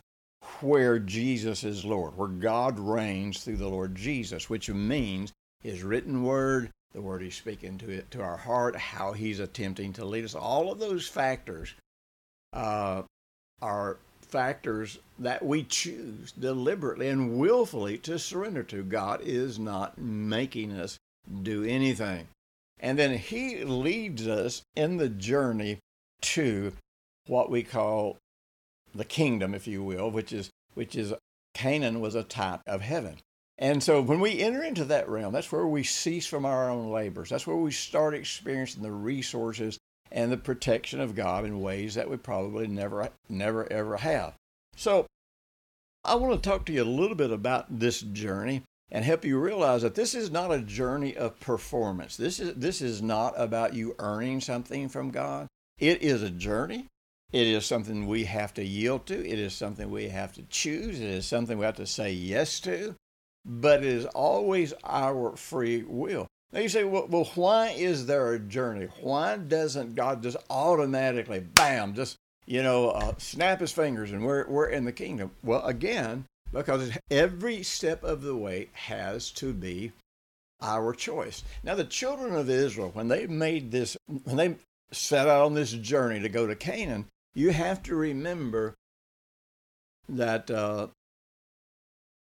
where 0.61 0.99
Jesus 0.99 1.64
is 1.64 1.85
Lord, 1.85 2.16
where 2.16 2.28
God 2.28 2.78
reigns 2.78 3.42
through 3.42 3.56
the 3.56 3.68
Lord 3.68 3.94
Jesus, 3.94 4.49
which 4.49 4.71
means 4.71 5.33
his 5.61 5.83
written 5.83 6.23
word, 6.23 6.71
the 6.92 7.02
word 7.02 7.23
he's 7.23 7.35
speaking 7.35 7.76
to 7.78 7.90
it 7.90 8.11
to 8.12 8.23
our 8.23 8.37
heart, 8.37 8.76
how 8.76 9.12
he's 9.12 9.40
attempting 9.40 9.92
to 9.94 10.04
lead 10.04 10.25
us. 10.25 10.35
All 10.35 10.71
of 10.71 10.78
those 10.78 11.09
factors 11.09 11.75
uh, 12.52 13.02
are 13.61 13.99
factors 14.21 14.99
that 15.18 15.44
we 15.44 15.62
choose 15.62 16.33
deliberately 16.33 17.09
and 17.09 17.38
willfully 17.38 17.99
to 17.99 18.18
surrender 18.18 18.62
to. 18.64 18.83
God 18.83 19.21
is 19.23 19.59
not 19.59 19.99
making 19.99 20.73
us 20.73 20.99
do 21.42 21.64
anything. 21.64 22.28
And 22.85 22.99
then 22.99 23.17
He 23.17 23.64
leads 23.64 24.29
us 24.29 24.61
in 24.76 24.99
the 24.99 25.09
journey 25.09 25.79
to 26.21 26.75
what 27.26 27.50
we 27.50 27.62
call 27.62 28.19
the 28.95 29.07
kingdom, 29.07 29.55
if 29.55 29.67
you 29.67 29.83
will, 29.83 30.11
which 30.11 30.35
is 30.35 30.50
which 30.75 30.95
is 30.95 31.14
Canaan 31.55 32.03
was 32.03 32.14
a 32.14 32.23
type 32.23 32.61
of 32.67 32.83
heaven. 32.83 33.17
And 33.57 33.83
so 33.83 34.03
when 34.03 34.21
we 34.21 34.41
enter 34.41 34.62
into 34.62 34.85
that 34.85 35.09
realm, 35.09 35.33
that's 35.33 35.50
where 35.50 35.67
we 35.67 35.83
cease 35.83 36.26
from 36.26 36.45
our 36.45 36.69
own 36.69 36.91
labors. 36.91 37.31
That's 37.31 37.47
where 37.47 37.57
we 37.57 37.71
start 37.71 38.12
experiencing 38.12 38.83
the 38.83 38.93
resources 38.93 39.79
and 40.12 40.31
the 40.31 40.37
protection 40.37 41.00
of 41.00 41.14
God 41.14 41.47
in 41.47 41.62
ways 41.62 41.95
that 41.95 42.11
we 42.11 42.19
probably 42.19 42.67
never, 42.67 43.09
never, 43.31 43.73
ever 43.73 43.97
have. 43.97 44.35
So 44.76 45.07
I 46.05 46.17
want 46.17 46.35
to 46.35 46.50
talk 46.50 46.67
to 46.67 46.73
you 46.73 46.83
a 46.83 46.85
little 46.85 47.17
bit 47.17 47.31
about 47.31 47.79
this 47.81 48.03
journey 48.03 48.62
and 48.94 49.04
help 49.04 49.24
you 49.24 49.40
realize 49.40 49.82
that 49.82 49.96
this 49.96 50.14
is 50.14 50.30
not 50.30 50.52
a 50.52 50.60
journey 50.60 51.16
of 51.16 51.40
performance. 51.40 52.16
This 52.16 52.38
is, 52.38 52.54
this 52.54 52.80
is 52.80 53.02
not 53.02 53.34
about 53.36 53.74
you 53.74 53.96
earning 53.98 54.40
something 54.40 54.88
from 54.88 55.10
God. 55.10 55.48
It 55.78 56.00
is 56.00 56.22
a 56.22 56.30
journey. 56.30 56.86
It 57.32 57.48
is 57.48 57.66
something 57.66 58.06
we 58.06 58.22
have 58.26 58.54
to 58.54 58.64
yield 58.64 59.06
to. 59.06 59.14
It 59.14 59.40
is 59.40 59.52
something 59.52 59.90
we 59.90 60.10
have 60.10 60.32
to 60.34 60.42
choose. 60.42 61.00
It 61.00 61.08
is 61.08 61.26
something 61.26 61.58
we 61.58 61.64
have 61.64 61.74
to 61.78 61.88
say 61.88 62.12
yes 62.12 62.60
to. 62.60 62.94
But 63.44 63.82
it 63.82 63.90
is 63.90 64.06
always 64.06 64.72
our 64.84 65.36
free 65.36 65.82
will. 65.82 66.28
Now 66.52 66.60
you 66.60 66.68
say, 66.68 66.84
well, 66.84 67.08
well, 67.08 67.28
why 67.34 67.70
is 67.70 68.06
there 68.06 68.32
a 68.32 68.38
journey? 68.38 68.86
Why 69.00 69.36
doesn't 69.38 69.96
God 69.96 70.22
just 70.22 70.36
automatically, 70.48 71.40
bam, 71.40 71.94
just, 71.94 72.16
you 72.46 72.62
know, 72.62 72.90
uh, 72.90 73.14
snap 73.18 73.58
his 73.58 73.72
fingers 73.72 74.12
and 74.12 74.24
we're, 74.24 74.46
we're 74.48 74.68
in 74.68 74.84
the 74.84 74.92
kingdom? 74.92 75.32
Well, 75.42 75.64
again, 75.66 76.26
because 76.54 76.96
every 77.11 77.62
step 77.62 78.04
of 78.04 78.23
the 78.23 78.37
way 78.37 78.68
has 78.73 79.30
to 79.32 79.52
be 79.52 79.92
our 80.62 80.94
choice. 80.94 81.42
Now, 81.62 81.75
the 81.75 81.84
children 81.84 82.34
of 82.34 82.49
Israel, 82.49 82.90
when 82.94 83.08
they 83.08 83.26
made 83.26 83.73
this, 83.73 83.96
when 84.23 84.37
they 84.37 84.56
set 84.92 85.26
out 85.26 85.44
on 85.44 85.54
this 85.54 85.73
journey 85.73 86.20
to 86.20 86.28
go 86.28 86.46
to 86.46 86.54
Canaan, 86.54 87.06
you 87.34 87.50
have 87.50 87.82
to 87.82 87.96
remember 87.96 88.75
that 90.08 90.50
uh, 90.50 90.87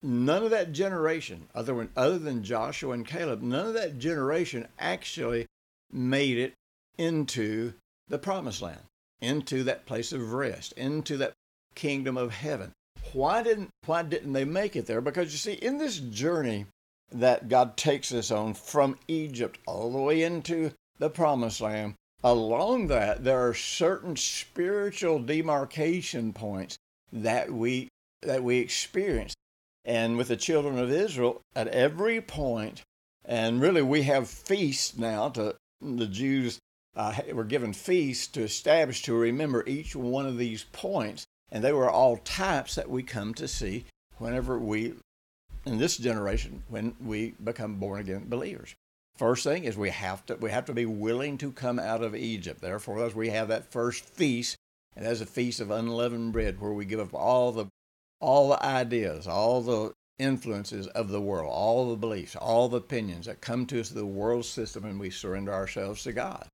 none 0.02 0.44
of 0.44 0.52
that 0.52 0.72
generation, 0.72 1.48
other 1.54 1.76
than, 1.76 1.90
other 1.96 2.18
than 2.18 2.44
Joshua 2.44 2.94
and 2.94 3.06
Caleb, 3.06 3.42
none 3.42 3.68
of 3.68 3.74
that 3.74 4.00
generation 4.00 4.68
actually 4.80 5.48
made 5.92 6.38
it 6.38 6.54
into 6.98 7.74
the 8.08 8.18
promised 8.18 8.62
land, 8.62 8.82
into 9.22 9.64
that 9.64 9.86
place 9.86 10.14
of 10.14 10.34
rest, 10.34 10.72
into 10.74 11.18
that 11.18 11.34
kingdom 11.76 12.16
of 12.18 12.32
heaven. 12.32 12.72
Why 13.14 13.44
didn't 13.44 13.70
why 13.86 14.04
didn't 14.04 14.34
they 14.34 14.46
make 14.46 14.76
it 14.76 14.86
there? 14.86 15.02
Because 15.02 15.32
you 15.32 15.38
see, 15.38 15.54
in 15.54 15.78
this 15.78 16.00
journey 16.00 16.66
that 17.12 17.48
God 17.48 17.78
takes 17.78 18.12
us 18.12 18.32
on 18.32 18.54
from 18.54 18.98
Egypt 19.08 19.60
all 19.68 19.92
the 19.92 20.00
way 20.00 20.24
into 20.24 20.72
the 20.98 21.10
promised 21.10 21.62
land, 21.62 21.94
along 22.24 22.88
that 22.88 23.24
there 23.24 23.48
are 23.48 23.54
certain 23.54 24.16
spiritual 24.16 25.20
demarcation 25.20 26.34
points 26.34 26.78
that 27.12 27.52
we 27.52 27.90
that 28.22 28.44
we 28.44 28.58
experience 28.58 29.36
and 29.86 30.18
with 30.18 30.30
the 30.30 30.38
children 30.38 30.80
of 30.80 30.92
Israel, 30.92 31.42
at 31.56 31.68
every 31.68 32.22
point, 32.22 32.82
and 33.26 33.62
really 33.62 33.82
we 33.82 34.04
have 34.04 34.30
feasts 34.30 34.98
now 34.98 35.30
to 35.30 35.56
the 35.82 36.08
Jews 36.08 36.60
uh, 36.96 37.14
were 37.34 37.44
given 37.44 37.74
feasts 37.74 38.28
to 38.28 38.44
establish 38.44 39.02
to 39.04 39.14
remember 39.14 39.68
each 39.68 39.96
one 39.96 40.26
of 40.26 40.38
these 40.38 40.64
points, 40.72 41.26
and 41.54 41.64
they 41.64 41.72
were 41.72 41.90
all 41.90 42.18
types 42.18 42.74
that 42.76 42.90
we 42.90 43.04
come 43.04 43.34
to 43.36 43.48
see 43.48 43.86
whenever 44.18 44.58
we, 44.58 44.94
in 45.66 45.78
this 45.78 45.98
generation, 45.98 46.64
when 46.68 46.96
we 47.00 47.36
become 47.44 47.76
born 47.76 48.02
again 48.02 48.26
believers. 48.28 48.74
First 49.16 49.44
thing 49.44 49.64
is 49.64 49.78
we 49.78 49.92
have 49.92 50.26
to 50.26 50.36
we 50.36 50.50
have 50.50 50.66
to 50.66 50.74
be 50.74 50.88
willing 50.88 51.38
to 51.38 51.52
come 51.52 51.78
out 51.78 52.04
of 52.04 52.16
Egypt. 52.16 52.60
Therefore, 52.60 53.06
as 53.06 53.14
we 53.14 53.30
have 53.30 53.50
that 53.50 53.72
first 53.72 54.04
feast, 54.04 54.58
and 54.96 55.06
as 55.06 55.22
a 55.22 55.28
feast 55.28 55.60
of 55.60 55.70
unleavened 55.70 56.34
bread, 56.34 56.60
where 56.60 56.74
we 56.74 56.86
give 56.86 57.00
up 57.00 57.14
all 57.14 57.52
the 57.52 57.68
all 58.20 58.50
the 58.50 58.66
ideas, 58.66 59.28
all 59.28 59.62
the 59.62 59.94
influences 60.18 60.88
of 60.88 61.10
the 61.10 61.22
world, 61.22 61.52
all 61.52 61.92
the 61.92 61.96
beliefs, 61.96 62.36
all 62.36 62.68
the 62.68 62.78
opinions 62.78 63.28
that 63.28 63.42
come 63.42 63.68
to 63.68 63.80
us 63.80 63.90
through 63.90 64.02
the 64.02 64.08
world 64.08 64.46
system, 64.46 64.86
and 64.86 65.00
we 65.00 65.12
surrender 65.12 65.54
ourselves 65.54 66.02
to 66.04 66.14
God. 66.14 66.48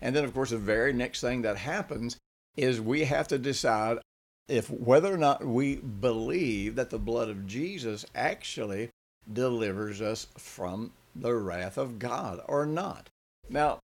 And 0.00 0.14
then, 0.14 0.24
of 0.24 0.32
course, 0.32 0.50
the 0.50 0.58
very 0.58 0.92
next 0.92 1.20
thing 1.20 1.42
that 1.42 1.56
happens 1.56 2.18
is 2.56 2.80
we 2.80 3.04
have 3.04 3.26
to 3.28 3.38
decide 3.38 3.98
if 4.48 4.70
whether 4.70 5.12
or 5.12 5.16
not 5.16 5.44
we 5.44 5.76
believe 5.76 6.74
that 6.76 6.90
the 6.90 6.98
blood 6.98 7.28
of 7.28 7.46
Jesus 7.46 8.04
actually 8.14 8.90
delivers 9.30 10.02
us 10.02 10.26
from 10.36 10.92
the 11.14 11.34
wrath 11.34 11.78
of 11.78 11.98
God 11.98 12.40
or 12.46 12.66
not. 12.66 13.08
Now, 13.48 13.78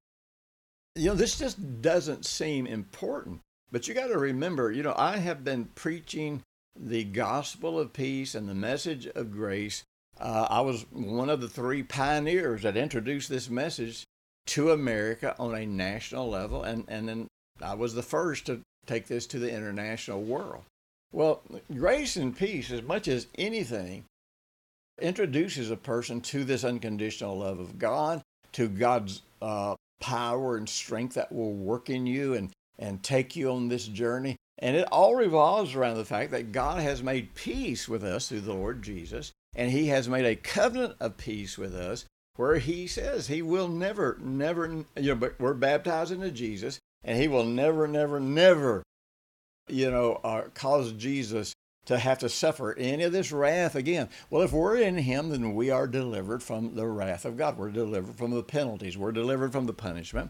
you 0.95 1.07
know, 1.07 1.15
this 1.15 1.37
just 1.37 1.81
doesn't 1.81 2.25
seem 2.25 2.67
important, 2.67 3.39
but 3.71 3.87
you 3.87 3.93
got 3.93 4.07
to 4.07 4.17
remember, 4.17 4.71
you 4.71 4.83
know, 4.83 4.95
I 4.97 5.17
have 5.17 5.43
been 5.43 5.65
preaching 5.75 6.41
the 6.75 7.03
gospel 7.03 7.79
of 7.79 7.93
peace 7.93 8.35
and 8.35 8.49
the 8.49 8.55
message 8.55 9.05
of 9.07 9.31
grace. 9.31 9.83
Uh, 10.19 10.47
I 10.49 10.61
was 10.61 10.85
one 10.91 11.29
of 11.29 11.39
the 11.39 11.47
three 11.47 11.83
pioneers 11.83 12.63
that 12.63 12.75
introduced 12.75 13.29
this 13.29 13.49
message 13.49 14.03
to 14.47 14.71
America 14.71 15.35
on 15.39 15.55
a 15.55 15.65
national 15.65 16.29
level, 16.29 16.63
and, 16.63 16.83
and 16.87 17.07
then 17.07 17.27
I 17.61 17.75
was 17.75 17.93
the 17.93 18.03
first 18.03 18.47
to 18.47 18.61
take 18.89 19.07
this 19.07 19.27
to 19.27 19.39
the 19.39 19.53
international 19.53 20.21
world. 20.21 20.63
Well, 21.11 21.41
grace 21.73 22.15
and 22.15 22.37
peace, 22.37 22.71
as 22.71 22.83
much 22.83 23.07
as 23.07 23.27
anything, 23.35 24.05
introduces 25.01 25.71
a 25.71 25.77
person 25.77 26.21
to 26.21 26.43
this 26.43 26.63
unconditional 26.63 27.37
love 27.37 27.59
of 27.59 27.79
God, 27.79 28.21
to 28.53 28.67
God's 28.67 29.21
uh, 29.41 29.75
power 29.99 30.57
and 30.57 30.67
strength 30.67 31.15
that 31.15 31.31
will 31.31 31.53
work 31.53 31.89
in 31.89 32.05
you 32.05 32.33
and, 32.33 32.51
and 32.77 33.01
take 33.01 33.35
you 33.35 33.51
on 33.51 33.67
this 33.67 33.87
journey. 33.87 34.35
And 34.59 34.75
it 34.75 34.87
all 34.91 35.15
revolves 35.15 35.73
around 35.73 35.97
the 35.97 36.05
fact 36.05 36.31
that 36.31 36.51
God 36.51 36.81
has 36.81 37.01
made 37.01 37.33
peace 37.33 37.87
with 37.87 38.03
us 38.03 38.27
through 38.27 38.41
the 38.41 38.53
Lord 38.53 38.83
Jesus, 38.83 39.31
and 39.55 39.71
He 39.71 39.87
has 39.87 40.09
made 40.09 40.25
a 40.25 40.35
covenant 40.35 40.95
of 40.99 41.17
peace 41.17 41.57
with 41.57 41.73
us 41.73 42.05
where 42.35 42.57
He 42.57 42.85
says 42.85 43.27
He 43.27 43.41
will 43.41 43.67
never, 43.67 44.17
never, 44.21 44.67
you 44.67 44.85
know, 44.95 45.15
but 45.15 45.39
we're 45.39 45.53
baptized 45.53 46.11
into 46.11 46.31
Jesus, 46.31 46.79
and 47.03 47.17
He 47.17 47.27
will 47.27 47.45
never, 47.45 47.87
never, 47.87 48.19
never, 48.19 48.83
you 49.67 49.89
know, 49.89 50.19
uh, 50.23 50.43
cause 50.53 50.91
Jesus 50.93 51.53
to 51.85 51.97
have 51.97 52.19
to 52.19 52.29
suffer 52.29 52.77
any 52.77 53.03
of 53.03 53.11
this 53.11 53.31
wrath 53.31 53.75
again. 53.75 54.09
Well, 54.29 54.43
if 54.43 54.51
we're 54.51 54.77
in 54.77 54.97
Him, 54.97 55.29
then 55.29 55.55
we 55.55 55.71
are 55.71 55.87
delivered 55.87 56.43
from 56.43 56.75
the 56.75 56.87
wrath 56.87 57.25
of 57.25 57.37
God. 57.37 57.57
We're 57.57 57.71
delivered 57.71 58.15
from 58.15 58.31
the 58.31 58.43
penalties. 58.43 58.97
We're 58.97 59.11
delivered 59.11 59.51
from 59.51 59.65
the 59.65 59.73
punishment. 59.73 60.29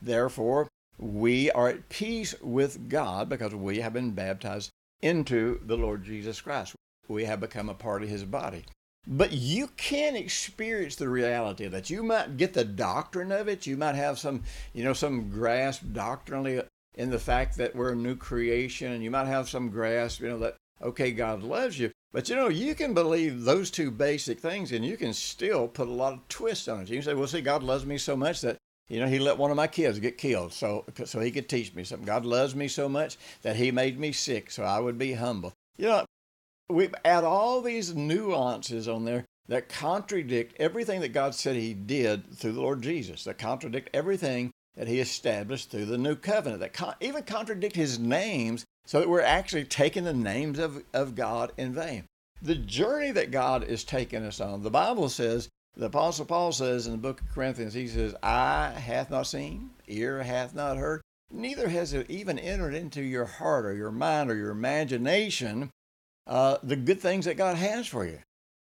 Therefore, 0.00 0.68
we 0.98 1.50
are 1.50 1.68
at 1.68 1.88
peace 1.88 2.34
with 2.42 2.88
God 2.88 3.28
because 3.28 3.54
we 3.54 3.80
have 3.80 3.92
been 3.92 4.12
baptized 4.12 4.70
into 5.00 5.60
the 5.64 5.76
Lord 5.76 6.04
Jesus 6.04 6.40
Christ. 6.40 6.74
We 7.08 7.24
have 7.24 7.40
become 7.40 7.68
a 7.68 7.74
part 7.74 8.02
of 8.02 8.08
his 8.08 8.24
body. 8.24 8.64
But 9.06 9.32
you 9.32 9.68
can 9.76 10.14
experience 10.14 10.96
the 10.96 11.08
reality 11.08 11.64
of 11.64 11.72
that. 11.72 11.90
You 11.90 12.02
might 12.02 12.36
get 12.36 12.52
the 12.52 12.64
doctrine 12.64 13.32
of 13.32 13.48
it. 13.48 13.66
You 13.66 13.76
might 13.76 13.94
have 13.94 14.18
some, 14.18 14.42
you 14.72 14.84
know, 14.84 14.92
some 14.92 15.30
grasp 15.30 15.82
doctrinally 15.92 16.62
in 16.94 17.10
the 17.10 17.18
fact 17.18 17.56
that 17.56 17.74
we're 17.74 17.92
a 17.92 17.96
new 17.96 18.16
creation, 18.16 18.92
and 18.92 19.02
you 19.02 19.10
might 19.10 19.26
have 19.26 19.48
some 19.48 19.70
grasp, 19.70 20.20
you 20.20 20.28
know, 20.28 20.38
that 20.38 20.56
okay, 20.82 21.12
God 21.12 21.42
loves 21.42 21.78
you. 21.78 21.90
But 22.12 22.28
you 22.28 22.36
know, 22.36 22.48
you 22.48 22.74
can 22.74 22.92
believe 22.92 23.44
those 23.44 23.70
two 23.70 23.90
basic 23.90 24.40
things, 24.40 24.72
and 24.72 24.84
you 24.84 24.96
can 24.96 25.12
still 25.12 25.68
put 25.68 25.88
a 25.88 25.92
lot 25.92 26.12
of 26.12 26.28
twists 26.28 26.68
on 26.68 26.82
it. 26.82 26.88
You 26.88 26.96
can 26.96 27.04
say, 27.04 27.14
"Well, 27.14 27.28
see, 27.28 27.40
God 27.40 27.62
loves 27.62 27.86
me 27.86 27.98
so 27.98 28.16
much 28.16 28.40
that 28.42 28.58
you 28.90 28.98
know, 28.98 29.06
he 29.06 29.20
let 29.20 29.38
one 29.38 29.52
of 29.52 29.56
my 29.56 29.68
kids 29.68 30.00
get 30.00 30.18
killed 30.18 30.52
so 30.52 30.84
so 31.04 31.20
he 31.20 31.30
could 31.30 31.48
teach 31.48 31.72
me 31.74 31.84
something. 31.84 32.04
God 32.04 32.26
loves 32.26 32.56
me 32.56 32.66
so 32.66 32.88
much 32.88 33.16
that 33.42 33.56
he 33.56 33.70
made 33.70 33.98
me 33.98 34.10
sick 34.10 34.50
so 34.50 34.64
I 34.64 34.80
would 34.80 34.98
be 34.98 35.12
humble. 35.12 35.52
You 35.78 35.86
know, 35.86 36.04
we 36.70 36.88
add 37.04 37.24
all 37.24 37.60
these 37.60 37.94
nuances 37.94 38.88
on 38.88 39.04
there 39.04 39.24
that 39.48 39.68
contradict 39.68 40.54
everything 40.60 41.00
that 41.00 41.12
God 41.12 41.34
said 41.34 41.56
he 41.56 41.74
did 41.74 42.36
through 42.36 42.52
the 42.52 42.60
Lord 42.60 42.82
Jesus, 42.82 43.24
that 43.24 43.38
contradict 43.38 43.90
everything 43.92 44.52
that 44.76 44.86
he 44.86 45.00
established 45.00 45.70
through 45.70 45.86
the 45.86 45.98
new 45.98 46.14
covenant, 46.14 46.60
that 46.60 46.72
con- 46.72 46.94
even 47.00 47.24
contradict 47.24 47.74
his 47.74 47.98
names 47.98 48.64
so 48.86 49.00
that 49.00 49.08
we're 49.08 49.20
actually 49.20 49.64
taking 49.64 50.04
the 50.04 50.14
names 50.14 50.58
of, 50.58 50.84
of 50.94 51.14
God 51.14 51.52
in 51.56 51.74
vain. 51.74 52.04
The 52.40 52.54
journey 52.54 53.10
that 53.10 53.32
God 53.32 53.64
is 53.64 53.84
taking 53.84 54.24
us 54.24 54.40
on, 54.40 54.62
the 54.62 54.70
Bible 54.70 55.08
says 55.08 55.48
the 55.76 55.86
Apostle 55.86 56.26
Paul 56.26 56.52
says 56.52 56.86
in 56.86 56.92
the 56.92 56.98
book 56.98 57.20
of 57.20 57.28
Corinthians, 57.30 57.74
he 57.74 57.88
says, 57.88 58.14
Eye 58.22 58.72
hath 58.76 59.10
not 59.10 59.26
seen, 59.26 59.70
ear 59.88 60.22
hath 60.22 60.54
not 60.54 60.76
heard, 60.76 61.00
neither 61.30 61.68
has 61.68 61.92
it 61.92 62.08
even 62.08 62.38
entered 62.38 62.74
into 62.74 63.02
your 63.02 63.24
heart 63.24 63.66
or 63.66 63.74
your 63.74 63.90
mind 63.90 64.30
or 64.30 64.36
your 64.36 64.50
imagination 64.50 65.70
uh, 66.30 66.56
the 66.62 66.76
good 66.76 67.00
things 67.00 67.26
that 67.26 67.36
God 67.36 67.56
has 67.56 67.86
for 67.86 68.06
you. 68.06 68.20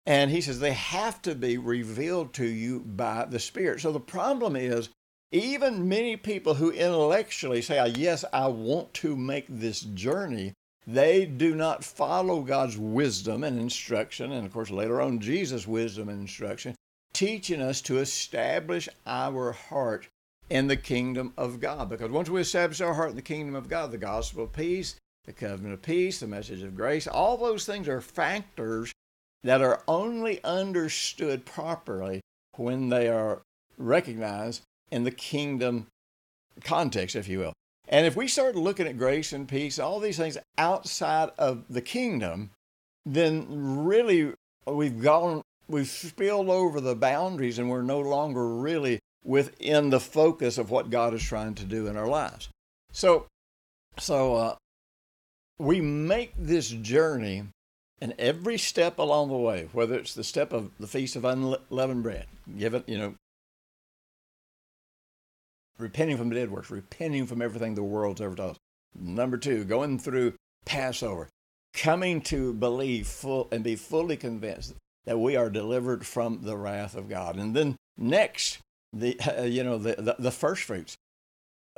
And 0.07 0.31
he 0.31 0.43
says 0.43 0.61
they 0.61 0.75
have 0.75 1.23
to 1.23 1.35
be 1.35 1.57
revealed 1.57 2.35
to 2.35 2.45
you 2.45 2.81
by 2.81 3.25
the 3.25 3.41
Spirit. 3.41 3.81
So 3.81 3.91
the 3.91 4.01
problem 4.01 4.55
is, 4.55 4.91
even 5.33 5.89
many 5.89 6.17
people 6.17 6.55
who 6.55 6.71
intellectually 6.71 7.63
say, 7.63 7.85
Yes, 7.97 8.25
I 8.33 8.49
want 8.49 8.93
to 8.95 9.17
make 9.17 9.47
this 9.49 9.81
journey, 9.81 10.53
They 10.87 11.25
do 11.25 11.55
not 11.55 11.83
follow 11.83 12.43
God's 12.43 12.77
wisdom 12.77 13.43
and 13.43 13.59
instruction, 13.59 14.33
and 14.33 14.47
of 14.47 14.53
course, 14.53 14.71
later 14.71 15.01
on, 15.01 15.21
Jesus' 15.21 15.67
wisdom 15.67 16.09
and 16.09 16.21
instruction, 16.21 16.75
teaching 17.15 17.63
us 17.63 17.81
to 17.83 17.99
establish 17.99 18.89
our 19.07 19.53
heart 19.53 20.09
in 20.51 20.67
the 20.67 20.77
kingdom 20.77 21.33
of 21.39 21.61
God. 21.61 21.89
Because 21.89 22.11
once 22.11 22.29
we 22.29 22.43
establish 22.43 22.83
our 22.83 22.95
heart 22.95 23.11
in 23.11 23.17
the 23.17 23.23
kingdom 23.23 23.55
of 23.55 23.69
God, 23.69 23.91
the 23.91 23.99
gospel 23.99 24.45
of 24.45 24.53
peace, 24.53 24.97
the 25.25 25.33
covenant 25.33 25.75
of 25.75 25.83
peace, 25.83 26.21
the 26.21 26.27
message 26.27 26.63
of 26.63 26.77
grace, 26.77 27.07
all 27.07 27.37
those 27.37 27.65
things 27.65 27.89
are 27.89 28.01
factors 28.01 28.93
that 29.43 29.61
are 29.61 29.83
only 29.87 30.43
understood 30.45 31.45
properly 31.45 32.21
when 32.57 32.89
they 32.89 33.09
are 33.09 33.43
recognized 33.77 34.63
in 34.91 35.05
the 35.05 35.11
kingdom 35.11 35.87
context, 36.63 37.17
if 37.17 37.29
you 37.29 37.39
will. 37.39 37.53
And 37.89 38.07
if 38.07 38.17
we 38.17 38.29
start 38.29 38.57
looking 38.57 38.87
at 38.87 38.99
grace 38.99 39.33
and 39.33 39.49
peace, 39.49 39.79
all 39.79 40.01
these 40.01 40.17
things 40.17 40.39
outside 40.57 41.31
of 41.37 41.65
the 41.69 41.83
kingdom, 41.83 42.51
then 43.05 43.47
really 43.85 44.33
we've 44.67 45.03
gone, 45.03 45.43
we've 45.69 45.89
spilled 45.89 46.49
over 46.49 46.81
the 46.81 46.95
boundaries 46.95 47.59
and 47.59 47.69
we're 47.69 47.83
no 47.83 48.01
longer 48.01 48.49
really 48.57 49.01
within 49.23 49.91
the 49.91 50.01
focus 50.01 50.57
of 50.59 50.71
what 50.71 50.91
God 50.91 51.13
is 51.13 51.23
trying 51.23 51.55
to 51.57 51.65
do 51.65 51.87
in 51.87 51.97
our 51.97 52.07
lives. 52.07 52.49
So, 52.93 53.27
so 53.99 54.37
uh, 54.37 54.57
we 55.59 55.81
make 55.81 56.33
this 56.37 56.69
journey 56.69 57.45
and 58.01 58.15
every 58.19 58.59
step 58.59 58.99
along 58.99 59.29
the 59.29 59.37
way, 59.37 59.69
whether 59.73 59.95
it's 59.95 60.15
the 60.15 60.25
step 60.25 60.53
of 60.53 60.71
the 60.79 60.87
Feast 60.87 61.17
of 61.17 61.25
Unleavened 61.25 62.03
Bread, 62.03 62.27
give 62.59 62.75
it, 62.75 62.89
you 62.89 62.99
know, 62.99 63.15
repenting 65.79 66.17
from 66.17 66.29
the 66.29 66.35
dead 66.35 66.51
works, 66.51 66.71
repenting 66.71 67.27
from 67.27 67.41
everything 67.41 67.75
the 67.75 67.83
world's 67.83 68.21
ever 68.21 68.35
taught. 68.35 68.59
Number 68.99 69.37
two, 69.37 69.65
going 69.65 69.99
through 69.99 70.35
Passover, 70.65 71.29
coming 71.73 72.21
to 72.23 72.53
believe 72.55 73.07
full 73.07 73.49
and 73.51 73.65
be 73.65 73.77
fully 73.77 74.17
convinced 74.17 74.75
that 75.05 75.19
we 75.19 75.37
are 75.37 75.51
delivered 75.51 76.07
from 76.07 76.41
the 76.43 76.57
wrath 76.57 76.95
of 76.95 77.09
God. 77.09 77.37
And 77.37 77.55
then 77.55 77.77
next, 77.97 78.59
the 78.93 79.19
uh, 79.21 79.43
you 79.45 79.65
know 79.65 79.79
the, 79.79 79.97
the, 79.97 80.17
the 80.19 80.31
first 80.31 80.63
fruits, 80.63 80.97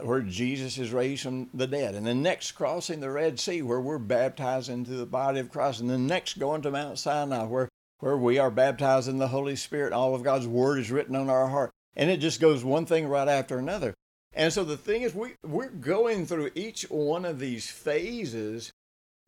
where 0.02 0.20
Jesus 0.20 0.78
is 0.78 0.92
raised 0.92 1.22
from 1.22 1.48
the 1.54 1.66
dead, 1.66 1.94
and 1.94 2.06
then 2.06 2.22
next 2.22 2.52
crossing 2.52 3.00
the 3.00 3.10
Red 3.10 3.40
Sea, 3.40 3.62
where 3.62 3.80
we're 3.80 3.98
baptized 3.98 4.68
into 4.68 4.92
the 4.92 5.06
body 5.06 5.40
of 5.40 5.50
Christ, 5.50 5.80
and 5.80 5.88
then 5.88 6.06
next 6.06 6.38
going 6.38 6.62
to 6.62 6.70
Mount 6.70 6.98
Sinai, 6.98 7.44
where 7.44 7.68
where 8.00 8.16
we 8.16 8.38
are 8.38 8.50
baptized 8.50 9.08
in 9.08 9.18
the 9.18 9.28
Holy 9.28 9.56
Spirit. 9.56 9.94
All 9.94 10.14
of 10.14 10.22
God's 10.22 10.46
Word 10.46 10.78
is 10.78 10.90
written 10.90 11.16
on 11.16 11.30
our 11.30 11.48
heart 11.48 11.70
and 11.96 12.10
it 12.10 12.18
just 12.18 12.40
goes 12.40 12.62
one 12.62 12.86
thing 12.86 13.08
right 13.08 13.26
after 13.26 13.58
another. 13.58 13.94
And 14.34 14.52
so 14.52 14.62
the 14.62 14.76
thing 14.76 15.02
is, 15.02 15.14
we 15.14 15.32
we're 15.42 15.70
going 15.70 16.26
through 16.26 16.50
each 16.54 16.82
one 16.90 17.24
of 17.24 17.38
these 17.38 17.70
phases, 17.70 18.70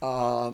uh, 0.03 0.53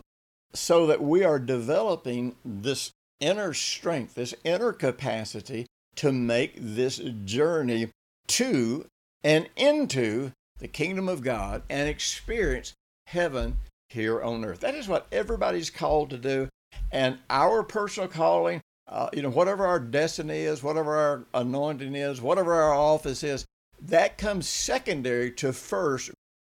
so 0.54 0.86
that 0.86 1.02
we 1.02 1.24
are 1.24 1.40
developing 1.40 2.36
this 2.44 2.92
inner 3.18 3.52
strength, 3.52 4.14
this 4.14 4.34
inner 4.44 4.72
capacity 4.72 5.66
to 5.96 6.12
make 6.12 6.54
this 6.56 6.98
journey 7.24 7.90
to 8.28 8.86
and 9.24 9.48
into 9.56 10.30
the 10.58 10.68
kingdom 10.68 11.08
of 11.08 11.22
God 11.22 11.62
and 11.68 11.88
experience 11.88 12.74
heaven 13.06 13.56
here 13.88 14.22
on 14.22 14.44
earth. 14.44 14.60
That 14.60 14.76
is 14.76 14.86
what 14.86 15.08
everybody's 15.10 15.70
called 15.70 16.10
to 16.10 16.18
do. 16.18 16.48
And 16.92 17.18
our 17.28 17.64
personal 17.64 18.08
calling 18.08 18.60
uh, 18.86 19.08
you 19.12 19.22
know, 19.22 19.30
whatever 19.30 19.66
our 19.66 19.80
destiny 19.80 20.40
is, 20.40 20.62
whatever 20.62 20.96
our 20.96 21.24
anointing 21.34 21.94
is, 21.94 22.20
whatever 22.20 22.54
our 22.54 22.74
office 22.74 23.22
is, 23.22 23.44
that 23.80 24.18
comes 24.18 24.48
secondary 24.48 25.30
to 25.32 25.52
first 25.52 26.10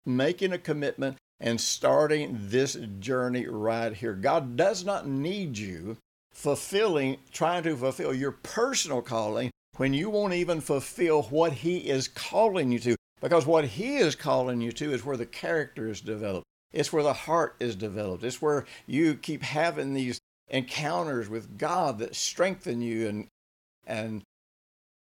making 0.07 0.53
a 0.53 0.59
commitment 0.59 1.17
and 1.41 1.61
starting 1.61 2.37
this 2.41 2.77
journey 2.99 3.47
right 3.47 3.95
here. 3.95 4.15
God 4.15 4.57
does 4.57 4.85
not 4.85 5.09
need 5.09 5.59
you 5.59 5.97
fulfilling, 6.33 7.19
trying 7.33 7.63
to 7.65 7.77
fulfill 7.77 8.15
your 8.15 8.33
personal 8.33 9.03
calling 9.03 9.51
when 9.77 9.95
you 9.95 10.11
won't 10.11 10.35
even 10.35 10.61
fulfill 10.61 11.23
what 11.25 11.53
He 11.53 11.89
is 11.89 12.09
calling 12.09 12.71
you 12.73 12.79
to. 12.81 12.97
Because 13.21 13.47
what 13.47 13.65
He 13.65 13.97
is 13.97 14.15
calling 14.15 14.61
you 14.61 14.73
to 14.73 14.93
is 14.93 15.05
where 15.05 15.17
the 15.17 15.27
character 15.27 15.89
is 15.89 16.01
developed. 16.01 16.47
It's 16.73 16.93
where 16.93 17.03
the 17.03 17.13
heart 17.13 17.57
is 17.61 17.77
developed. 17.77 18.25
It's 18.25 18.41
where 18.41 18.67
you 18.87 19.15
keep 19.15 19.43
having 19.43 19.93
these 19.93 20.21
encounters 20.49 21.29
with 21.29 21.59
God 21.59 21.99
that 21.99 22.15
strengthen 22.15 22.81
you 22.81 23.09
and 23.09 23.29
and 23.87 24.23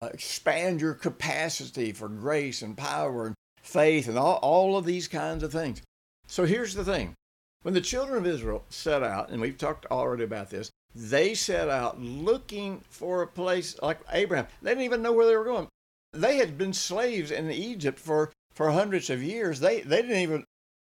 expand 0.01 0.79
your 0.79 0.93
capacity 0.93 1.91
for 1.91 2.07
grace 2.07 2.61
and 2.61 2.77
power 2.77 3.27
and 3.27 3.35
faith 3.61 4.07
and 4.07 4.17
all, 4.17 4.35
all 4.35 4.77
of 4.77 4.85
these 4.85 5.07
kinds 5.07 5.43
of 5.43 5.51
things. 5.51 5.81
So 6.27 6.45
here's 6.45 6.75
the 6.75 6.85
thing. 6.85 7.15
When 7.63 7.73
the 7.73 7.81
children 7.81 8.19
of 8.19 8.27
Israel 8.27 8.63
set 8.69 9.03
out, 9.03 9.29
and 9.29 9.41
we've 9.41 9.57
talked 9.57 9.85
already 9.87 10.23
about 10.23 10.49
this, 10.49 10.69
they 10.97 11.35
set 11.35 11.69
out 11.69 12.01
looking 12.01 12.81
for 12.89 13.21
a 13.21 13.27
place 13.27 13.79
like 13.81 13.99
Abraham. 14.11 14.47
They 14.61 14.71
didn't 14.71 14.83
even 14.83 15.03
know 15.03 15.13
where 15.13 15.27
they 15.27 15.35
were 15.35 15.43
going. 15.43 15.67
They 16.13 16.37
had 16.37 16.57
been 16.57 16.73
slaves 16.73 17.29
in 17.29 17.51
Egypt 17.51 17.99
for, 17.99 18.31
for 18.51 18.71
hundreds 18.71 19.09
of 19.11 19.21
years. 19.21 19.59
They, 19.59 19.81
they 19.81 20.01
didn't 20.01 20.17
even 20.17 20.43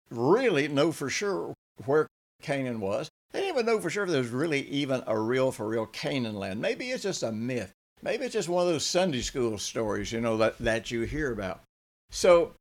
really 0.09 0.67
know 0.67 0.91
for 0.91 1.09
sure 1.09 1.53
where 1.85 2.07
Canaan 2.41 2.81
was. 2.81 3.09
They 3.31 3.39
didn't 3.39 3.55
even 3.55 3.65
know 3.65 3.79
for 3.79 3.89
sure 3.89 4.03
if 4.03 4.09
there 4.09 4.19
was 4.19 4.29
really 4.29 4.67
even 4.67 5.01
a 5.07 5.17
real 5.17 5.51
for 5.53 5.67
real 5.67 5.85
Canaan 5.85 6.35
land. 6.35 6.59
Maybe 6.59 6.89
it's 6.89 7.03
just 7.03 7.23
a 7.23 7.31
myth. 7.31 7.71
Maybe 8.01 8.25
it's 8.25 8.33
just 8.33 8.49
one 8.49 8.67
of 8.67 8.73
those 8.73 8.85
Sunday 8.85 9.21
school 9.21 9.57
stories, 9.57 10.11
you 10.11 10.19
know, 10.19 10.35
that, 10.37 10.57
that 10.57 10.91
you 10.91 11.01
hear 11.03 11.31
about. 11.31 11.61
So 12.09 12.53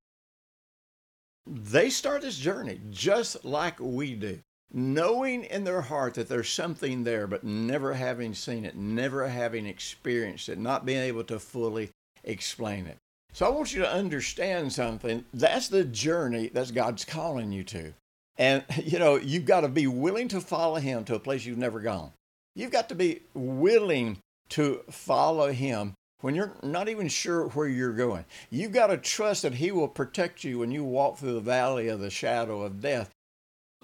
they 1.47 1.91
start 1.91 2.23
this 2.23 2.39
journey 2.39 2.81
just 2.91 3.45
like 3.45 3.81
we 3.81 4.15
do, 4.15 4.39
knowing 4.73 5.45
in 5.45 5.65
their 5.65 5.81
heart 5.81 6.15
that 6.15 6.29
there's 6.29 6.49
something 6.49 7.05
there, 7.05 7.27
but 7.27 7.45
never 7.45 7.95
having 7.95 8.35
seen 8.35 8.65
it, 8.65 8.77
never 8.77 9.29
having 9.29 9.67
experienced 9.67 10.49
it, 10.49 10.59
not 10.59 10.87
being 10.87 11.03
able 11.03 11.25
to 11.25 11.39
fully 11.39 11.91
explain 12.25 12.87
it. 12.87 12.97
So 13.33 13.47
I 13.47 13.51
want 13.51 13.73
you 13.73 13.81
to 13.83 13.93
understand 13.93 14.73
something. 14.73 15.25
That's 15.33 15.69
the 15.69 15.85
journey 15.85 16.49
that 16.49 16.75
God's 16.75 17.05
calling 17.05 17.53
you 17.53 17.65
to. 17.65 17.93
And, 18.39 18.65
you 18.85 18.99
know, 18.99 19.17
you've 19.17 19.45
got 19.45 19.61
to 19.63 19.69
be 19.69 19.87
willing 19.87 20.29
to 20.29 20.41
follow 20.41 20.77
him 20.77 21.05
to 21.05 21.15
a 21.15 21.21
place 21.21 21.45
you've 21.45 21.59
never 21.59 21.81
gone. 21.81 22.13
You've 22.55 22.73
got 22.73 22.89
to 22.89 22.95
be 22.95 23.23
willing 23.35 24.19
to 24.51 24.83
follow 24.91 25.53
him 25.53 25.95
when 26.21 26.35
you're 26.35 26.53
not 26.63 26.89
even 26.89 27.09
sure 27.09 27.47
where 27.49 27.69
you're 27.69 27.93
going. 27.93 28.25
You've 28.51 28.73
got 28.73 28.89
to 28.89 28.97
trust 28.97 29.43
that 29.43 29.55
he 29.55 29.71
will 29.71 29.89
protect 29.89 30.45
you 30.45 30.59
when 30.59 30.71
you 30.71 30.85
walk 30.85 31.19
through 31.19 31.35
the 31.35 31.41
valley 31.41 31.89
of 31.89 32.01
the 32.01 32.11
shadow 32.11 32.63
of 32.63 32.81
death 32.81 33.11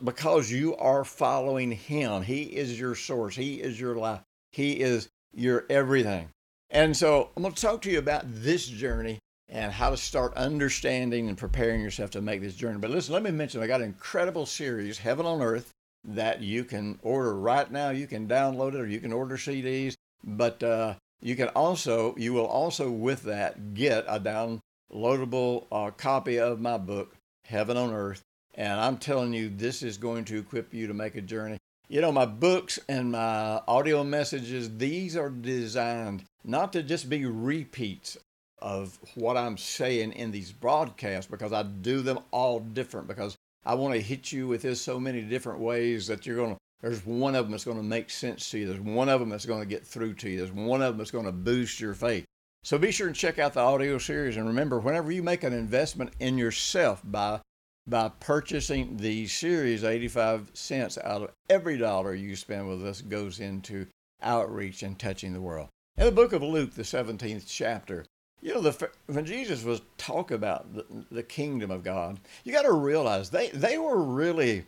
because 0.03 0.51
you 0.51 0.77
are 0.77 1.05
following 1.05 1.73
him. 1.73 2.23
He 2.23 2.43
is 2.43 2.79
your 2.79 2.95
source, 2.95 3.37
he 3.37 3.61
is 3.61 3.81
your 3.81 3.97
life, 3.97 4.23
he 4.53 4.81
is 4.81 5.09
your 5.33 5.65
everything. 5.71 6.29
And 6.71 6.97
so 6.97 7.31
I'm 7.37 7.43
going 7.43 7.55
to 7.55 7.61
talk 7.61 7.83
to 7.83 7.91
you 7.91 7.99
about 7.99 8.25
this 8.27 8.67
journey 8.67 9.19
and 9.49 9.73
how 9.73 9.91
to 9.91 9.97
start 9.97 10.35
understanding 10.35 11.29
and 11.29 11.39
preparing 11.39 11.81
yourself 11.81 12.11
to 12.11 12.21
make 12.21 12.41
this 12.41 12.57
journey. 12.57 12.79
But 12.79 12.91
listen, 12.91 13.15
let 13.15 13.23
me 13.23 13.31
mention 13.31 13.63
I 13.63 13.67
got 13.67 13.81
an 13.81 13.87
incredible 13.87 14.47
series, 14.47 14.99
Heaven 14.99 15.25
on 15.25 15.41
Earth, 15.41 15.71
that 16.05 16.43
you 16.43 16.65
can 16.65 16.99
order 17.03 17.35
right 17.35 17.71
now. 17.71 17.91
You 17.91 18.07
can 18.07 18.27
download 18.27 18.75
it 18.75 18.81
or 18.81 18.87
you 18.87 19.01
can 19.01 19.13
order 19.13 19.37
CDs. 19.37 19.95
But 20.25 20.63
uh, 20.63 20.95
you 21.21 21.37
can 21.37 21.49
also, 21.49 22.15
you 22.17 22.33
will 22.33 22.47
also 22.47 22.91
with 22.91 23.23
that 23.23 23.75
get 23.75 24.05
a 24.09 24.19
downloadable 24.19 25.67
uh, 25.71 25.91
copy 25.93 26.39
of 26.39 26.61
my 26.61 26.79
book, 26.79 27.15
Heaven 27.45 27.77
on 27.77 27.93
Earth. 27.93 28.23
And 28.57 28.81
I'm 28.81 28.97
telling 28.97 29.33
you, 29.33 29.51
this 29.51 29.83
is 29.83 29.99
going 29.99 30.25
to 30.27 30.39
equip 30.39 30.73
you 30.73 30.87
to 30.87 30.95
make 30.95 31.15
a 31.15 31.21
journey. 31.21 31.59
You 31.89 32.01
know, 32.01 32.11
my 32.11 32.27
books 32.27 32.81
and 32.89 33.13
my 33.13 33.61
audio 33.69 34.03
messages, 34.03 34.77
these 34.77 35.17
are 35.17 35.31
designed 35.31 36.25
not 36.43 36.73
to 36.73 36.83
just 36.83 37.09
be 37.09 37.27
repeats 37.27 38.17
of 38.59 38.99
what 39.15 39.37
I'm 39.37 39.59
saying 39.59 40.13
in 40.13 40.31
these 40.31 40.51
broadcasts 40.51 41.31
because 41.31 41.53
I 41.53 41.63
do 41.63 42.01
them 42.01 42.19
all 42.31 42.61
different 42.61 43.07
because 43.07 43.37
I 43.65 43.75
want 43.75 43.95
to 43.95 44.01
hit 44.01 44.33
you 44.33 44.49
with 44.49 44.63
this 44.63 44.81
so 44.81 44.99
many 44.99 45.21
different 45.21 45.61
ways 45.61 46.07
that 46.07 46.27
you're 46.27 46.37
going 46.37 46.55
to 46.55 46.59
there's 46.83 47.07
one 47.07 47.35
of 47.35 47.47
them 47.47 47.53
that's 47.53 47.65
going 47.65 47.79
to 47.79 47.83
make 47.83 48.11
sense 48.11 48.51
to 48.51 48.59
you. 48.59 48.67
There's 48.67 48.81
one 48.81 49.09
of 49.09 49.19
them 49.19 49.31
that's 49.31 49.47
going 49.47 49.61
to 49.61 49.67
get 49.67 49.87
through 49.87 50.15
to 50.15 50.29
you. 50.29 50.39
There's 50.39 50.53
one 50.53 50.83
of 50.83 50.93
them 50.93 50.99
that's 50.99 51.11
going 51.11 51.25
to 51.25 51.33
boost 51.33 51.81
your 51.81 51.95
faith. 51.95 52.25
So 52.63 52.77
be 52.77 52.91
sure 52.91 53.07
and 53.07 53.17
check 53.17 53.39
out 53.39 53.55
the 53.55 53.61
audio 53.61 53.97
series. 53.97 54.37
And 54.37 54.47
remember, 54.47 54.79
whenever 54.79 55.11
you 55.11 55.23
make 55.23 55.43
an 55.43 55.55
investment 55.55 56.13
in 56.21 56.37
yourself 56.37 57.01
by 57.03 57.41
by 57.87 58.11
purchasing 58.21 58.97
the 58.97 59.27
series, 59.27 59.85
85 59.85 60.51
cents 60.55 60.99
out 60.99 61.23
of 61.23 61.31
every 61.49 61.79
dollar 61.79 62.15
you 62.15 62.35
spend 62.35 62.69
with 62.69 62.85
us 62.85 63.01
goes 63.01 63.41
into 63.41 63.87
outreach 64.23 64.83
and 64.83 64.99
touching 64.99 65.33
the 65.33 65.41
world. 65.41 65.69
In 65.97 66.05
the 66.05 66.13
book 66.13 66.33
of 66.33 66.43
Luke, 66.43 66.75
the 66.75 66.83
17th 66.83 67.45
chapter, 67.47 68.05
you 68.43 68.55
know, 68.55 68.61
the, 68.61 68.91
when 69.07 69.25
Jesus 69.25 69.65
was 69.65 69.81
talking 69.97 70.35
about 70.35 70.75
the, 70.75 70.85
the 71.11 71.23
kingdom 71.23 71.71
of 71.71 71.85
God, 71.85 72.19
you 72.45 72.53
got 72.53 72.63
to 72.63 72.73
realize 72.73 73.31
they, 73.31 73.49
they 73.51 73.79
were 73.79 74.03
really, 74.03 74.67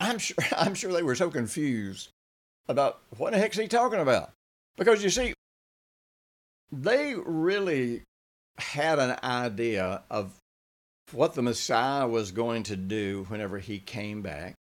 I'm 0.00 0.18
sure, 0.18 0.36
I'm 0.56 0.74
sure 0.74 0.92
they 0.92 1.02
were 1.02 1.14
so 1.14 1.30
confused 1.30 2.10
about 2.68 3.00
what 3.16 3.32
the 3.32 3.38
heck's 3.38 3.56
he 3.56 3.68
talking 3.68 4.00
about. 4.00 4.32
Because 4.76 5.02
you 5.02 5.10
see, 5.10 5.34
they 6.70 7.14
really 7.14 8.02
had 8.58 8.98
an 8.98 9.16
idea 9.22 10.02
of 10.10 10.32
what 11.12 11.34
the 11.34 11.42
Messiah 11.42 12.06
was 12.06 12.32
going 12.32 12.62
to 12.64 12.76
do 12.76 13.24
whenever 13.28 13.58
he 13.58 13.78
came 13.78 14.22
back. 14.22 14.54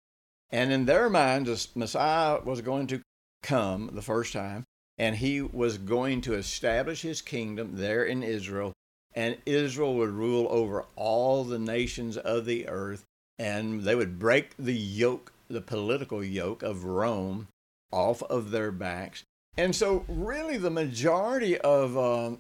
And 0.52 0.72
in 0.72 0.86
their 0.86 1.10
minds, 1.10 1.68
the 1.68 1.80
Messiah 1.80 2.40
was 2.44 2.62
going 2.62 2.88
to 2.88 3.02
come 3.44 3.92
the 3.94 4.02
first 4.02 4.34
time, 4.34 4.64
and 4.98 5.16
he 5.16 5.42
was 5.42 5.78
going 5.78 6.22
to 6.22 6.34
establish 6.34 7.02
his 7.02 7.22
kingdom 7.22 7.78
there 7.78 8.04
in 8.04 8.24
Israel, 8.24 8.74
and 9.14 9.38
Israel 9.46 9.96
would 9.96 10.10
rule 10.10 10.48
over 10.50 10.86
all 10.96 11.44
the 11.44 11.60
nations 11.60 12.18
of 12.18 12.46
the 12.46 12.68
earth, 12.68 13.06
and 13.38 13.84
they 13.84 13.96
would 13.96 14.20
break 14.20 14.56
the 14.58 14.76
yoke, 14.76 15.32
the 15.48 15.62
political 15.62 16.24
yoke 16.24 16.64
of 16.64 16.84
Rome 16.84 17.48
off 17.92 18.22
of 18.24 18.52
their 18.52 18.72
backs. 18.72 19.24
And 19.58 19.76
so, 19.76 20.06
really, 20.08 20.58
the 20.58 20.70
majority 20.70 21.58
of 21.58 21.98
uh, 21.98 22.38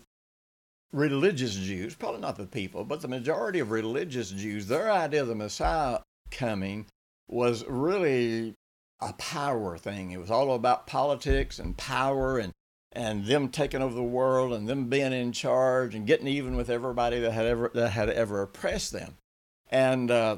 religious 0.91 1.55
Jews, 1.55 1.95
probably 1.95 2.21
not 2.21 2.37
the 2.37 2.45
people, 2.45 2.83
but 2.83 3.01
the 3.01 3.07
majority 3.07 3.59
of 3.59 3.71
religious 3.71 4.31
Jews, 4.31 4.67
their 4.67 4.91
idea 4.91 5.21
of 5.21 5.27
the 5.27 5.35
Messiah 5.35 5.99
coming 6.31 6.87
was 7.27 7.65
really 7.65 8.55
a 9.01 9.13
power 9.13 9.77
thing. 9.77 10.11
It 10.11 10.19
was 10.19 10.31
all 10.31 10.53
about 10.53 10.87
politics 10.87 11.59
and 11.59 11.77
power 11.77 12.37
and 12.39 12.51
and 12.91 13.25
them 13.25 13.49
taking 13.49 13.83
over 13.83 13.93
the 13.93 14.01
world 14.01 14.51
and 14.51 14.67
them 14.67 14.89
being 14.89 15.13
in 15.13 15.31
charge 15.31 15.93
and 15.93 16.07
getting 16.07 16.27
even 16.27 16.57
with 16.57 16.71
everybody 16.71 17.19
that 17.19 17.31
had 17.31 17.45
ever 17.45 17.71
that 17.73 17.91
had 17.91 18.09
ever 18.09 18.41
oppressed 18.41 18.91
them. 18.91 19.15
And 19.69 20.09
uh, 20.09 20.37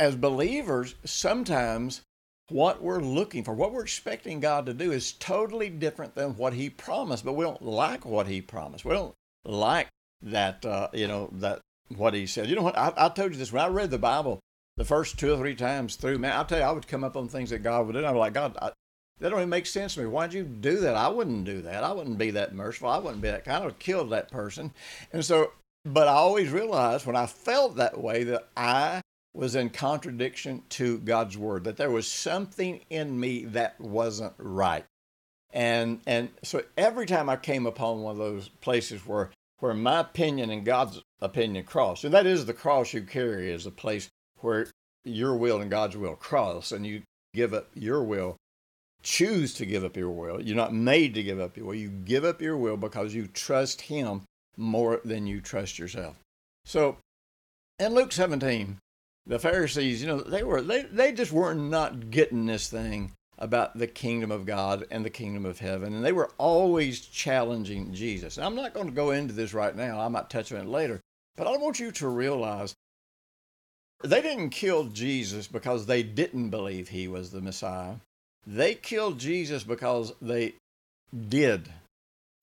as 0.00 0.16
believers, 0.16 0.96
sometimes 1.04 2.02
what 2.48 2.82
we're 2.82 3.00
looking 3.00 3.44
for, 3.44 3.54
what 3.54 3.72
we're 3.72 3.82
expecting 3.82 4.40
God 4.40 4.66
to 4.66 4.74
do, 4.74 4.92
is 4.92 5.12
totally 5.12 5.68
different 5.68 6.14
than 6.14 6.36
what 6.36 6.52
He 6.52 6.70
promised. 6.70 7.24
But 7.24 7.34
we 7.34 7.44
don't 7.44 7.62
like 7.62 8.04
what 8.04 8.26
He 8.26 8.40
promised. 8.40 8.84
We 8.84 8.94
don't 8.94 9.14
like 9.44 9.88
that. 10.22 10.64
Uh, 10.64 10.88
you 10.92 11.08
know 11.08 11.30
that 11.32 11.60
what 11.96 12.14
He 12.14 12.26
said. 12.26 12.48
You 12.48 12.56
know 12.56 12.62
what? 12.62 12.78
I, 12.78 12.92
I 12.96 13.08
told 13.08 13.32
you 13.32 13.38
this 13.38 13.52
when 13.52 13.64
I 13.64 13.68
read 13.68 13.90
the 13.90 13.98
Bible 13.98 14.40
the 14.76 14.84
first 14.84 15.18
two 15.18 15.32
or 15.32 15.38
three 15.38 15.54
times 15.54 15.96
through. 15.96 16.18
Man, 16.18 16.32
I'll 16.32 16.44
tell 16.44 16.58
you, 16.58 16.64
I 16.64 16.72
would 16.72 16.86
come 16.86 17.04
up 17.04 17.16
on 17.16 17.28
things 17.28 17.50
that 17.50 17.62
God 17.62 17.86
would 17.86 17.92
do. 17.92 17.98
And 17.98 18.06
I'm 18.06 18.16
like, 18.16 18.34
God, 18.34 18.56
I, 18.60 18.72
that 19.18 19.30
don't 19.30 19.38
even 19.38 19.48
make 19.48 19.66
sense 19.66 19.94
to 19.94 20.00
me. 20.00 20.06
Why'd 20.06 20.34
you 20.34 20.44
do 20.44 20.80
that? 20.80 20.94
I 20.94 21.08
wouldn't 21.08 21.44
do 21.44 21.62
that. 21.62 21.82
I 21.82 21.92
wouldn't 21.92 22.18
be 22.18 22.30
that 22.32 22.54
merciful. 22.54 22.90
I 22.90 22.98
wouldn't 22.98 23.22
be 23.22 23.30
that 23.30 23.44
kind. 23.44 23.62
I 23.62 23.66
have 23.66 23.78
killed 23.78 24.10
that 24.10 24.30
person. 24.30 24.72
And 25.12 25.24
so, 25.24 25.52
but 25.84 26.08
I 26.08 26.12
always 26.12 26.50
realized 26.50 27.06
when 27.06 27.16
I 27.16 27.26
felt 27.26 27.76
that 27.76 28.00
way 28.00 28.24
that 28.24 28.48
I 28.56 29.00
was 29.36 29.54
in 29.54 29.70
contradiction 29.70 30.62
to 30.70 30.98
God's 30.98 31.36
word, 31.36 31.64
that 31.64 31.76
there 31.76 31.90
was 31.90 32.10
something 32.10 32.80
in 32.88 33.20
me 33.20 33.44
that 33.44 33.78
wasn't 33.80 34.32
right. 34.38 34.84
And 35.52 36.00
and 36.06 36.30
so 36.42 36.62
every 36.76 37.06
time 37.06 37.28
I 37.28 37.36
came 37.36 37.66
upon 37.66 38.02
one 38.02 38.12
of 38.12 38.18
those 38.18 38.48
places 38.48 39.06
where 39.06 39.30
where 39.58 39.74
my 39.74 40.00
opinion 40.00 40.50
and 40.50 40.64
God's 40.64 41.02
opinion 41.20 41.64
cross, 41.64 42.04
and 42.04 42.12
that 42.14 42.26
is 42.26 42.44
the 42.46 42.52
cross 42.54 42.92
you 42.92 43.02
carry 43.02 43.50
is 43.50 43.66
a 43.66 43.70
place 43.70 44.08
where 44.40 44.68
your 45.04 45.36
will 45.36 45.60
and 45.60 45.70
God's 45.70 45.96
will 45.96 46.16
cross, 46.16 46.72
and 46.72 46.86
you 46.86 47.02
give 47.34 47.54
up 47.54 47.68
your 47.74 48.02
will, 48.02 48.36
choose 49.02 49.54
to 49.54 49.66
give 49.66 49.84
up 49.84 49.96
your 49.96 50.10
will. 50.10 50.42
You're 50.42 50.56
not 50.56 50.74
made 50.74 51.14
to 51.14 51.22
give 51.22 51.40
up 51.40 51.56
your 51.56 51.66
will. 51.66 51.74
You 51.74 51.90
give 51.90 52.24
up 52.24 52.42
your 52.42 52.56
will 52.56 52.76
because 52.76 53.14
you 53.14 53.26
trust 53.28 53.82
Him 53.82 54.22
more 54.56 55.00
than 55.04 55.26
you 55.26 55.40
trust 55.40 55.78
yourself. 55.78 56.16
So 56.64 56.96
in 57.78 57.94
Luke 57.94 58.12
17, 58.12 58.78
the 59.26 59.38
Pharisees, 59.38 60.00
you 60.00 60.08
know, 60.08 60.20
they 60.20 60.42
were 60.42 60.62
they, 60.62 60.82
they 60.82 61.12
just 61.12 61.32
were 61.32 61.54
not 61.54 62.10
getting 62.10 62.46
this 62.46 62.68
thing 62.68 63.12
about 63.38 63.76
the 63.76 63.86
kingdom 63.86 64.30
of 64.30 64.46
God 64.46 64.86
and 64.90 65.04
the 65.04 65.10
kingdom 65.10 65.44
of 65.44 65.58
heaven. 65.58 65.94
And 65.94 66.04
they 66.04 66.12
were 66.12 66.30
always 66.38 67.00
challenging 67.00 67.92
Jesus. 67.92 68.38
I'm 68.38 68.54
not 68.54 68.72
going 68.72 68.86
to 68.86 68.92
go 68.92 69.10
into 69.10 69.34
this 69.34 69.52
right 69.52 69.74
now. 69.74 70.00
I 70.00 70.08
might 70.08 70.30
touch 70.30 70.52
on 70.52 70.60
it 70.60 70.66
later. 70.66 71.00
But 71.36 71.46
I 71.46 71.56
want 71.58 71.78
you 71.78 71.90
to 71.92 72.08
realize 72.08 72.74
they 74.02 74.22
didn't 74.22 74.50
kill 74.50 74.84
Jesus 74.84 75.46
because 75.46 75.86
they 75.86 76.02
didn't 76.02 76.50
believe 76.50 76.88
he 76.88 77.08
was 77.08 77.30
the 77.30 77.40
Messiah. 77.40 77.96
They 78.46 78.74
killed 78.74 79.18
Jesus 79.18 79.64
because 79.64 80.12
they 80.22 80.54
did 81.28 81.68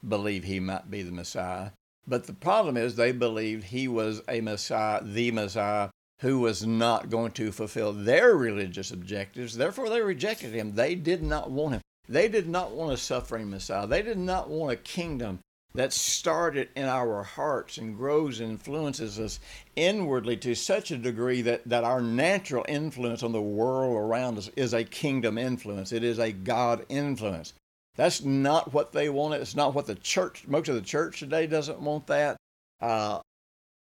believe 0.08 0.44
he 0.44 0.60
might 0.60 0.92
be 0.92 1.02
the 1.02 1.12
Messiah. 1.12 1.72
But 2.06 2.28
the 2.28 2.34
problem 2.34 2.76
is 2.76 2.96
they 2.96 3.14
believed 3.14 3.64
he 3.64 3.88
was 3.88 4.22
a 4.28 4.42
Messiah, 4.42 5.02
the 5.04 5.32
Messiah, 5.32 5.90
who 6.24 6.40
was 6.40 6.66
not 6.66 7.10
going 7.10 7.32
to 7.34 7.52
fulfill 7.52 7.92
their 7.92 8.34
religious 8.38 8.92
objectives. 8.92 9.58
Therefore, 9.58 9.90
they 9.90 10.02
rejected 10.02 10.54
him. 10.54 10.74
They 10.74 10.96
did 10.96 11.22
not 11.22 11.52
want 11.52 11.74
him. 11.74 11.82
They 12.08 12.30
did 12.30 12.48
not 12.48 12.72
want 12.72 12.94
a 12.94 12.98
suffering 12.98 13.50
Messiah. 13.50 13.86
They 13.86 14.02
did 14.02 14.18
not 14.18 14.50
want 14.50 14.72
a 14.72 14.78
kingdom 14.78 15.40
that 15.76 15.92
started 15.92 16.70
in 16.78 16.86
our 16.86 17.24
hearts 17.24 17.78
and 17.78 17.98
grows 17.98 18.40
and 18.40 18.52
influences 18.52 19.20
us 19.20 19.42
inwardly 19.76 20.38
to 20.38 20.56
such 20.56 20.92
a 20.92 20.98
degree 20.98 21.42
that, 21.42 21.68
that 21.68 21.84
our 21.84 22.00
natural 22.00 22.64
influence 22.70 23.22
on 23.22 23.34
the 23.34 23.42
world 23.42 23.98
around 23.98 24.38
us 24.38 24.50
is 24.56 24.74
a 24.74 24.86
kingdom 24.86 25.38
influence. 25.38 25.92
It 25.92 26.06
is 26.06 26.20
a 26.20 26.32
God 26.32 26.86
influence. 26.88 27.52
That's 27.98 28.24
not 28.24 28.74
what 28.74 28.94
they 28.94 29.10
wanted. 29.10 29.42
It's 29.42 29.58
not 29.58 29.74
what 29.74 29.88
the 29.88 29.96
church, 29.96 30.46
most 30.48 30.70
of 30.70 30.76
the 30.76 30.82
church 30.82 31.20
today 31.20 31.48
doesn't 31.48 31.82
want 31.82 32.08
that. 32.08 32.38
Uh, 32.80 33.20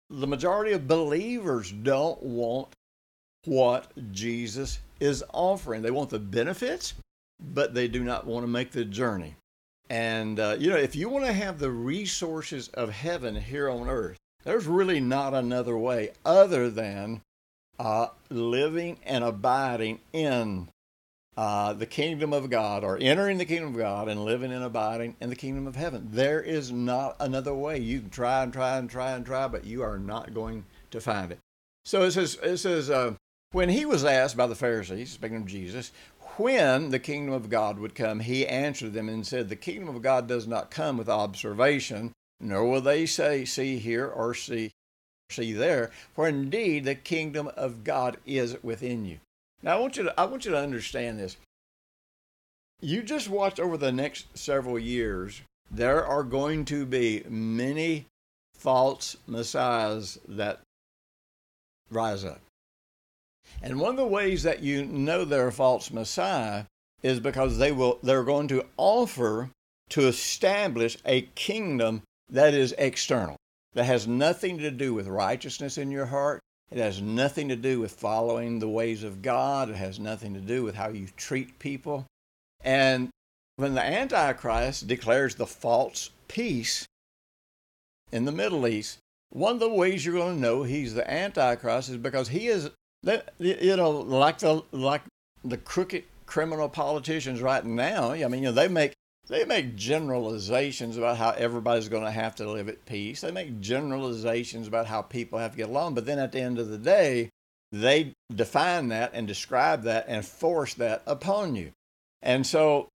the 0.10 0.28
majority 0.28 0.74
of 0.74 0.88
believers 0.88 1.72
don't 1.72 2.22
want 2.22 2.70
what 3.46 3.92
Jesus 4.12 4.80
is 5.00 5.24
offering. 5.34 5.82
They 5.82 5.92
want 5.92 6.10
the 6.10 6.20
benefits, 6.20 6.94
but 7.54 7.74
they 7.74 7.88
do 7.88 8.04
not 8.04 8.26
want 8.26 8.44
to 8.44 8.48
make 8.48 8.72
the 8.72 8.86
journey. 8.86 9.36
And, 9.90 10.40
uh, 10.40 10.56
you 10.60 10.70
know, 10.70 10.78
if 10.78 10.96
you 10.96 11.10
want 11.10 11.26
to 11.26 11.34
have 11.34 11.60
the 11.60 11.72
resources 11.72 12.70
of 12.70 12.90
heaven 12.90 13.36
here 13.36 13.70
on 13.70 13.88
earth, 13.88 14.18
there's 14.44 14.66
really 14.66 15.00
not 15.00 15.34
another 15.34 15.78
way 15.78 16.12
other 16.24 16.70
than 16.70 17.22
uh, 17.80 18.08
living 18.30 18.98
and 19.04 19.24
abiding 19.24 20.00
in 20.14 20.70
uh, 21.38 21.74
the 21.74 21.86
kingdom 21.86 22.32
of 22.32 22.50
God 22.50 22.84
or 22.84 22.98
entering 23.00 23.38
the 23.38 23.46
kingdom 23.46 23.70
of 23.70 23.78
God 23.78 24.08
and 24.08 24.24
living 24.24 24.54
and 24.54 24.64
abiding 24.64 25.16
in 25.20 25.30
the 25.30 25.36
kingdom 25.36 25.68
of 25.68 25.76
heaven. 25.76 26.08
There 26.12 26.42
is 26.42 26.72
not 26.72 27.18
another 27.20 27.54
way. 27.54 27.78
You 27.80 28.00
can 28.00 28.10
try 28.10 28.44
and 28.44 28.54
try 28.54 28.78
and 28.78 28.90
try 28.90 29.12
and 29.12 29.26
try, 29.26 29.48
but 29.48 29.66
you 29.66 29.84
are 29.84 30.00
not 30.00 30.34
going 30.34 30.66
to 30.92 31.02
find 31.02 31.32
it. 31.32 31.40
So 31.84 32.04
it 32.04 32.12
says, 32.12 32.38
it 32.42 32.58
says 32.58 32.90
uh, 32.90 33.16
when 33.52 33.70
he 33.70 33.86
was 33.86 34.06
asked 34.06 34.38
by 34.38 34.48
the 34.48 34.56
Pharisees, 34.56 35.12
speaking 35.12 35.38
of 35.38 35.46
Jesus, 35.46 35.92
when 36.38 36.90
the 36.90 37.00
kingdom 37.00 37.34
of 37.34 37.50
God 37.50 37.80
would 37.80 37.96
come, 37.96 38.20
he 38.22 38.48
answered 38.48 38.94
them 38.94 39.08
and 39.08 39.26
said, 39.26 39.50
The 39.50 39.56
kingdom 39.56 39.94
of 39.94 40.02
God 40.02 40.28
does 40.28 40.48
not 40.48 40.72
come 40.72 40.98
with 40.98 41.08
observation, 41.08 42.12
nor 42.40 42.70
will 42.70 42.82
they 42.82 43.06
say, 43.06 43.46
See 43.46 43.78
here 43.78 44.08
or 44.08 44.34
see, 44.34 44.72
see 45.30 45.54
there, 45.54 45.92
for 46.14 46.28
indeed 46.28 46.84
the 46.84 46.96
kingdom 46.96 47.50
of 47.56 47.84
God 47.84 48.18
is 48.26 48.58
within 48.64 49.06
you. 49.06 49.20
Now 49.66 49.78
I 49.78 49.80
want 49.80 49.98
you 49.98 50.04
to 50.04 50.20
I 50.20 50.26
want 50.26 50.46
you 50.46 50.52
to 50.52 50.60
understand 50.60 51.20
this. 51.20 51.38
You 52.82 53.02
just 53.02 53.28
watch 53.28 53.60
over 53.60 53.78
the 53.78 53.92
next 53.92 54.38
several 54.38 54.78
years, 54.78 55.42
there 55.72 56.06
are 56.06 56.24
going 56.24 56.66
to 56.66 56.86
be 56.86 57.24
many 57.28 58.06
false 58.54 59.18
messiahs 59.26 60.20
that 60.28 60.60
rise 61.90 62.24
up. 62.24 62.42
And 63.62 63.80
one 63.80 63.92
of 63.92 63.98
the 63.98 64.06
ways 64.06 64.44
that 64.44 64.62
you 64.62 64.86
know 64.86 65.26
they're 65.26 65.48
a 65.48 65.52
false 65.52 65.90
messiah 65.90 66.66
is 67.02 67.20
because 67.20 67.58
they 67.58 67.72
will 67.72 67.98
they're 68.04 68.24
going 68.24 68.48
to 68.50 68.66
offer 68.78 69.50
to 69.90 70.08
establish 70.08 70.98
a 71.06 71.24
kingdom 71.34 72.04
that 72.30 72.54
is 72.54 72.76
external, 72.78 73.38
that 73.74 73.86
has 73.86 74.08
nothing 74.08 74.60
to 74.60 74.70
do 74.70 74.94
with 74.94 75.08
righteousness 75.08 75.80
in 75.80 75.90
your 75.90 76.08
heart, 76.08 76.40
it 76.72 76.80
has 76.80 77.02
nothing 77.02 77.50
to 77.50 77.56
do 77.56 77.80
with 77.80 77.92
following 77.92 78.60
the 78.60 78.68
ways 78.68 79.04
of 79.04 79.22
God. 79.22 79.70
It 79.70 79.76
has 79.76 80.00
nothing 80.00 80.34
to 80.34 80.40
do 80.40 80.64
with 80.64 80.76
how 80.76 80.90
you 80.90 81.08
treat 81.16 81.60
people. 81.60 82.06
And 82.64 83.10
when 83.58 83.76
the 83.76 83.84
Antichrist 83.84 84.88
declares 84.88 85.36
the 85.36 85.46
false 85.46 86.10
peace 86.28 86.86
in 88.12 88.26
the 88.26 88.32
Middle 88.32 88.68
East, 88.68 88.98
one 89.30 89.54
of 89.54 89.60
the 89.60 89.70
ways 89.70 90.06
you're 90.06 90.16
going 90.16 90.36
to 90.36 90.42
know 90.42 90.64
he's 90.64 90.94
the 90.94 91.10
Antichrist 91.10 91.90
is 91.90 91.98
because 91.98 92.30
he 92.30 92.48
is, 92.48 92.70
you 93.40 93.76
know, 93.76 93.92
like 93.92 94.40
the 94.40 94.64
like 94.72 95.02
the 95.44 95.58
crooked 95.58 96.04
criminal 96.26 96.70
politicians 96.70 97.42
right 97.42 97.64
now. 97.64 98.12
I 98.12 98.28
mean, 98.28 98.44
you 98.44 98.50
know, 98.50 98.52
they 98.52 98.68
make 98.68 98.94
they 99.28 99.44
make 99.46 99.76
generalizations 99.76 100.98
about 100.98 101.18
how 101.18 101.32
everybody's 101.32 101.90
going 101.90 102.04
to 102.04 102.12
have 102.12 102.36
to 102.36 102.50
live 102.50 102.70
at 102.70 102.86
peace. 102.86 103.22
They 103.22 103.32
make 103.32 103.60
generalizations 103.60 104.68
about 104.68 104.86
how 104.86 105.02
people 105.02 105.40
have 105.40 105.52
to 105.52 105.58
get 105.58 105.70
along. 105.70 105.96
But 105.96 106.06
then 106.06 106.20
at 106.20 106.32
the 106.32 106.42
end 106.42 106.60
of 106.60 106.70
the 106.70 106.78
day, 106.78 107.30
they 107.72 108.14
define 108.34 108.90
that 108.90 109.12
and 109.14 109.28
describe 109.28 109.84
that 109.84 110.06
and 110.08 110.24
force 110.26 110.76
that 110.76 111.02
upon 111.08 111.56
you. 111.56 111.72
And 112.22 112.46
so, 112.46 112.88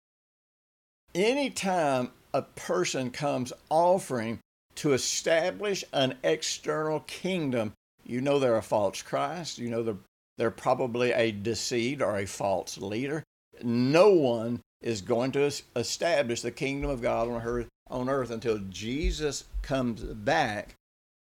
anytime 1.15 2.11
a 2.33 2.43
person 2.43 3.11
comes 3.11 3.53
offering 3.69 4.39
to 4.77 4.93
establish 4.93 5.85
an 5.93 6.15
external 6.23 7.01
kingdom, 7.01 7.73
you 8.07 8.21
know 8.21 8.39
they're 8.39 8.57
a 8.57 8.63
false 8.63 9.03
Christ. 9.03 9.59
You 9.59 9.69
know 9.69 9.83
they're, 9.83 9.97
they're 10.39 10.51
probably 10.53 11.11
a 11.13 11.33
deceit 11.33 12.01
or 12.01 12.17
a 12.17 12.27
false 12.27 12.79
leader. 12.79 13.25
No 13.63 14.11
one 14.11 14.61
is 14.83 15.03
going 15.03 15.33
to 15.33 15.51
establish 15.77 16.43
the 16.43 16.51
kingdom 16.51 16.91
of 16.91 17.03
God 17.03 17.29
on 17.29 17.43
earth, 17.43 17.69
on 17.89 18.09
earth 18.09 18.31
until 18.31 18.59
Jesus 18.71 19.45
comes 19.63 20.03
back 20.03 20.75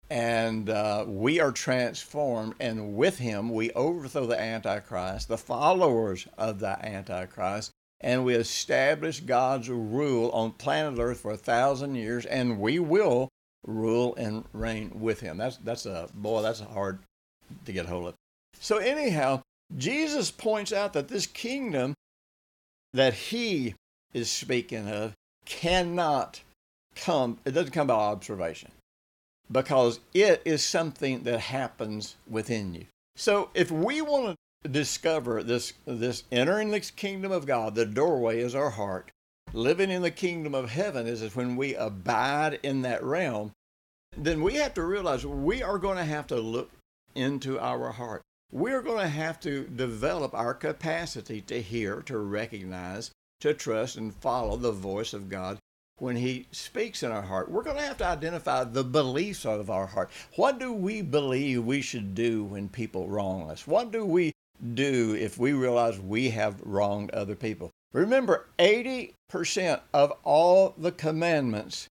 and 0.10 0.70
uh, 0.70 1.06
we 1.08 1.40
are 1.40 1.52
transformed, 1.52 2.54
and 2.60 2.96
with 2.96 3.18
him 3.18 3.50
we 3.50 3.72
overthrow 3.72 4.28
the 4.28 4.40
Antichrist, 4.40 5.28
the 5.28 5.38
followers 5.38 6.28
of 6.38 6.60
the 6.60 6.86
Antichrist, 6.86 7.72
and 8.02 8.24
we 8.24 8.36
establish 8.36 9.22
God's 9.22 9.70
rule 9.70 10.30
on 10.30 10.52
planet 10.52 11.00
Earth 11.00 11.22
for 11.22 11.32
a 11.32 11.38
thousand 11.38 11.96
years, 11.96 12.26
and 12.26 12.60
we 12.60 12.78
will 12.78 13.30
rule 13.66 14.14
and 14.16 14.44
reign 14.54 14.92
with 15.00 15.22
him. 15.22 15.38
That's 15.38 15.58
that's 15.58 15.86
a 15.86 16.10
boy, 16.14 16.42
that's 16.42 16.60
hard 16.60 17.00
to 17.66 17.72
get 17.72 17.88
hold 17.88 18.10
of. 18.10 18.16
So 18.60 18.78
anyhow, 18.78 19.42
Jesus 19.76 20.30
points 20.30 20.74
out 20.74 20.94
that 20.94 21.08
this 21.08 21.26
kingdom 21.26 21.96
that 22.94 23.14
he 23.14 23.76
is 24.14 24.30
speaking 24.30 24.88
of 24.88 25.14
cannot 25.46 26.42
come, 26.96 27.40
it 27.46 27.52
doesn't 27.52 27.72
come 27.72 27.88
by 27.88 27.96
observation 27.96 28.72
because 29.52 30.00
it 30.14 30.42
is 30.46 30.66
something 30.66 31.24
that 31.24 31.40
happens 31.40 32.16
within 32.30 32.74
you. 32.74 32.86
So 33.16 33.50
if 33.54 33.72
we 33.72 34.02
want 34.02 34.36
to 34.64 34.70
discover 34.70 35.44
this, 35.44 35.74
this 35.86 36.24
entering 36.32 36.72
the 36.72 36.80
kingdom 36.80 37.32
of 37.32 37.46
God, 37.46 37.76
the 37.76 37.86
doorway 37.86 38.40
is 38.40 38.56
our 38.56 38.72
heart. 38.72 39.12
Living 39.54 39.92
in 39.92 40.02
the 40.02 40.12
kingdom 40.12 40.56
of 40.56 40.72
heaven 40.72 41.06
is 41.06 41.36
when 41.36 41.56
we 41.56 41.76
abide 41.76 42.60
in 42.64 42.82
that 42.82 43.04
realm. 43.04 43.52
Then 44.18 44.42
we 44.42 44.56
have 44.56 44.74
to 44.76 44.84
realize 44.84 45.26
we 45.26 45.62
are 45.62 45.78
going 45.78 45.98
to 45.98 46.06
have 46.06 46.28
to 46.28 46.36
look 46.36 46.72
into 47.14 47.60
our 47.60 47.92
heart. 47.92 48.24
We're 48.54 48.84
going 48.84 49.02
to 49.02 49.08
have 49.08 49.40
to 49.40 49.64
develop 49.64 50.36
our 50.36 50.54
capacity 50.54 51.42
to 51.42 51.60
hear, 51.60 52.04
to 52.04 52.20
recognize, 52.20 53.10
to 53.40 53.52
trust, 53.56 53.98
and 53.98 54.14
follow 54.14 54.58
the 54.58 54.72
voice 54.72 55.12
of 55.12 55.28
God 55.28 55.58
when 55.98 56.18
He 56.18 56.46
speaks 56.52 57.02
in 57.02 57.12
our 57.12 57.24
heart. 57.24 57.50
We're 57.50 57.64
going 57.64 57.78
to 57.78 57.82
have 57.82 57.98
to 57.98 58.06
identify 58.06 58.64
the 58.64 58.84
beliefs 58.84 59.44
of 59.44 59.72
our 59.72 59.88
heart. 59.88 60.12
What 60.36 60.60
do 60.60 60.72
we 60.72 61.02
believe 61.02 61.66
we 61.66 61.82
should 61.82 62.14
do 62.14 62.44
when 62.44 62.70
people 62.70 63.08
wrong 63.10 63.50
us? 63.50 63.66
What 63.66 63.92
do 63.92 64.06
we 64.06 64.34
do 64.76 65.16
if 65.20 65.40
we 65.40 65.54
realize 65.54 66.00
we 66.00 66.30
have 66.30 66.62
wronged 66.62 67.10
other 67.10 67.36
people? 67.36 67.72
Remember, 67.92 68.46
80% 68.60 69.80
of 69.96 70.14
all 70.24 70.76
the 70.78 70.92
commandments 70.92 71.88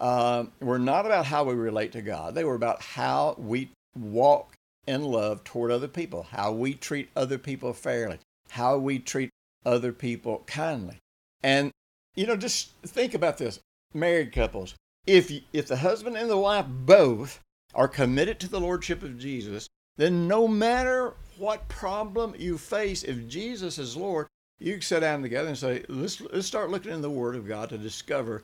uh, 0.00 0.46
were 0.58 0.80
not 0.80 1.06
about 1.06 1.26
how 1.26 1.44
we 1.44 1.54
relate 1.54 1.92
to 1.92 2.02
God, 2.02 2.34
they 2.34 2.42
were 2.42 2.56
about 2.56 2.82
how 2.82 3.36
we 3.38 3.70
walk 3.96 4.56
in 4.86 5.04
love 5.04 5.44
toward 5.44 5.70
other 5.70 5.88
people, 5.88 6.26
how 6.30 6.52
we 6.52 6.74
treat 6.74 7.10
other 7.14 7.38
people 7.38 7.72
fairly, 7.72 8.18
how 8.50 8.78
we 8.78 8.98
treat 8.98 9.30
other 9.64 9.92
people 9.92 10.42
kindly. 10.46 10.98
And 11.42 11.70
you 12.14 12.26
know, 12.26 12.36
just 12.36 12.72
think 12.82 13.14
about 13.14 13.38
this. 13.38 13.60
Married 13.94 14.32
couples, 14.32 14.74
if 15.06 15.30
if 15.52 15.66
the 15.66 15.76
husband 15.76 16.16
and 16.16 16.30
the 16.30 16.36
wife 16.36 16.66
both 16.68 17.40
are 17.74 17.88
committed 17.88 18.40
to 18.40 18.48
the 18.48 18.60
lordship 18.60 19.02
of 19.02 19.18
Jesus, 19.18 19.68
then 19.96 20.26
no 20.26 20.48
matter 20.48 21.14
what 21.38 21.68
problem 21.68 22.34
you 22.38 22.58
face, 22.58 23.02
if 23.02 23.28
Jesus 23.28 23.78
is 23.78 23.96
Lord, 23.96 24.26
you 24.58 24.74
can 24.74 24.82
sit 24.82 25.00
down 25.00 25.22
together 25.22 25.48
and 25.48 25.58
say, 25.58 25.84
let's, 25.88 26.20
let's 26.20 26.46
start 26.46 26.70
looking 26.70 26.92
in 26.92 27.02
the 27.02 27.10
Word 27.10 27.34
of 27.34 27.48
God 27.48 27.68
to 27.70 27.78
discover 27.78 28.42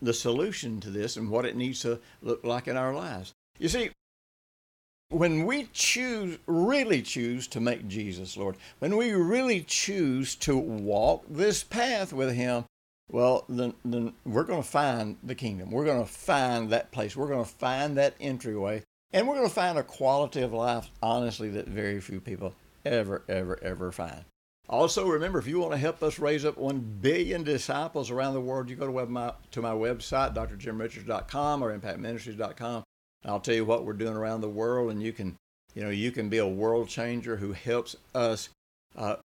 the 0.00 0.14
solution 0.14 0.80
to 0.80 0.90
this 0.90 1.16
and 1.16 1.30
what 1.30 1.44
it 1.44 1.56
needs 1.56 1.80
to 1.80 1.98
look 2.22 2.44
like 2.44 2.68
in 2.68 2.76
our 2.76 2.94
lives. 2.94 3.32
You 3.58 3.68
see, 3.68 3.90
when 5.10 5.46
we 5.46 5.68
choose, 5.72 6.38
really 6.46 7.02
choose 7.02 7.46
to 7.48 7.60
make 7.60 7.88
Jesus 7.88 8.36
Lord, 8.36 8.56
when 8.78 8.96
we 8.96 9.12
really 9.12 9.62
choose 9.62 10.34
to 10.36 10.56
walk 10.56 11.24
this 11.28 11.62
path 11.64 12.12
with 12.12 12.34
Him, 12.34 12.64
well, 13.10 13.44
then, 13.48 13.74
then 13.84 14.12
we're 14.26 14.44
going 14.44 14.62
to 14.62 14.68
find 14.68 15.16
the 15.22 15.34
kingdom. 15.34 15.70
We're 15.70 15.86
going 15.86 16.04
to 16.04 16.10
find 16.10 16.68
that 16.70 16.92
place. 16.92 17.16
We're 17.16 17.28
going 17.28 17.44
to 17.44 17.50
find 17.50 17.96
that 17.96 18.14
entryway. 18.20 18.82
And 19.12 19.26
we're 19.26 19.36
going 19.36 19.48
to 19.48 19.54
find 19.54 19.78
a 19.78 19.82
quality 19.82 20.42
of 20.42 20.52
life, 20.52 20.90
honestly, 21.02 21.48
that 21.50 21.66
very 21.66 22.00
few 22.00 22.20
people 22.20 22.54
ever, 22.84 23.22
ever, 23.26 23.58
ever 23.62 23.90
find. 23.90 24.24
Also, 24.68 25.08
remember, 25.08 25.38
if 25.38 25.46
you 25.46 25.58
want 25.58 25.72
to 25.72 25.78
help 25.78 26.02
us 26.02 26.18
raise 26.18 26.44
up 26.44 26.58
1 26.58 26.98
billion 27.00 27.42
disciples 27.42 28.10
around 28.10 28.34
the 28.34 28.40
world, 28.42 28.68
you 28.68 28.76
go 28.76 28.84
to, 28.84 28.92
web, 28.92 29.08
my, 29.08 29.32
to 29.52 29.62
my 29.62 29.72
website, 29.72 30.34
drjimrichards.com 30.34 31.64
or 31.64 31.78
impactministries.com. 31.78 32.84
I'll 33.24 33.40
tell 33.40 33.54
you 33.54 33.64
what 33.64 33.84
we're 33.84 33.92
doing 33.94 34.16
around 34.16 34.40
the 34.40 34.48
world, 34.48 34.90
and 34.90 35.02
you 35.02 35.12
can, 35.12 35.36
you 35.74 35.82
know, 35.82 35.90
you 35.90 36.10
can 36.12 36.28
be 36.28 36.38
a 36.38 36.46
world 36.46 36.88
changer 36.88 37.36
who 37.36 37.52
helps 37.52 37.96
us 38.14 38.48
uh, 38.96 39.16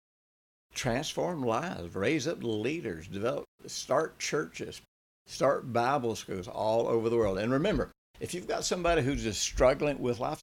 transform 0.73 1.43
lives, 1.43 1.95
raise 1.95 2.27
up 2.27 2.39
leaders, 2.41 3.07
develop, 3.07 3.45
start 3.67 4.19
churches, 4.19 4.81
start 5.27 5.71
Bible 5.71 6.15
schools 6.15 6.47
all 6.47 6.87
over 6.87 7.09
the 7.09 7.17
world. 7.17 7.37
And 7.37 7.51
remember, 7.51 7.91
if 8.19 8.33
you've 8.33 8.47
got 8.47 8.65
somebody 8.65 9.01
who's 9.01 9.23
just 9.23 9.41
struggling 9.41 9.99
with 9.99 10.19
life, 10.19 10.41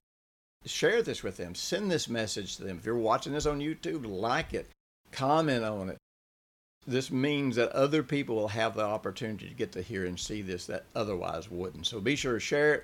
share 0.65 1.01
this 1.01 1.23
with 1.23 1.37
them. 1.37 1.55
Send 1.55 1.91
this 1.91 2.07
message 2.07 2.57
to 2.57 2.63
them. 2.63 2.77
If 2.77 2.85
you're 2.85 2.95
watching 2.95 3.33
this 3.33 3.45
on 3.45 3.59
YouTube, 3.59 4.05
like 4.05 4.53
it, 4.53 4.69
comment 5.11 5.63
on 5.65 5.89
it. 5.89 5.97
This 6.87 7.11
means 7.11 7.57
that 7.57 7.71
other 7.73 8.01
people 8.01 8.35
will 8.35 8.47
have 8.47 8.75
the 8.75 8.83
opportunity 8.83 9.47
to 9.47 9.53
get 9.53 9.71
to 9.73 9.81
hear 9.81 10.05
and 10.05 10.19
see 10.19 10.41
this 10.41 10.65
that 10.65 10.85
otherwise 10.95 11.49
wouldn't. 11.49 11.85
So 11.85 11.99
be 11.99 12.15
sure 12.15 12.33
to 12.33 12.39
share 12.39 12.75
it, 12.75 12.83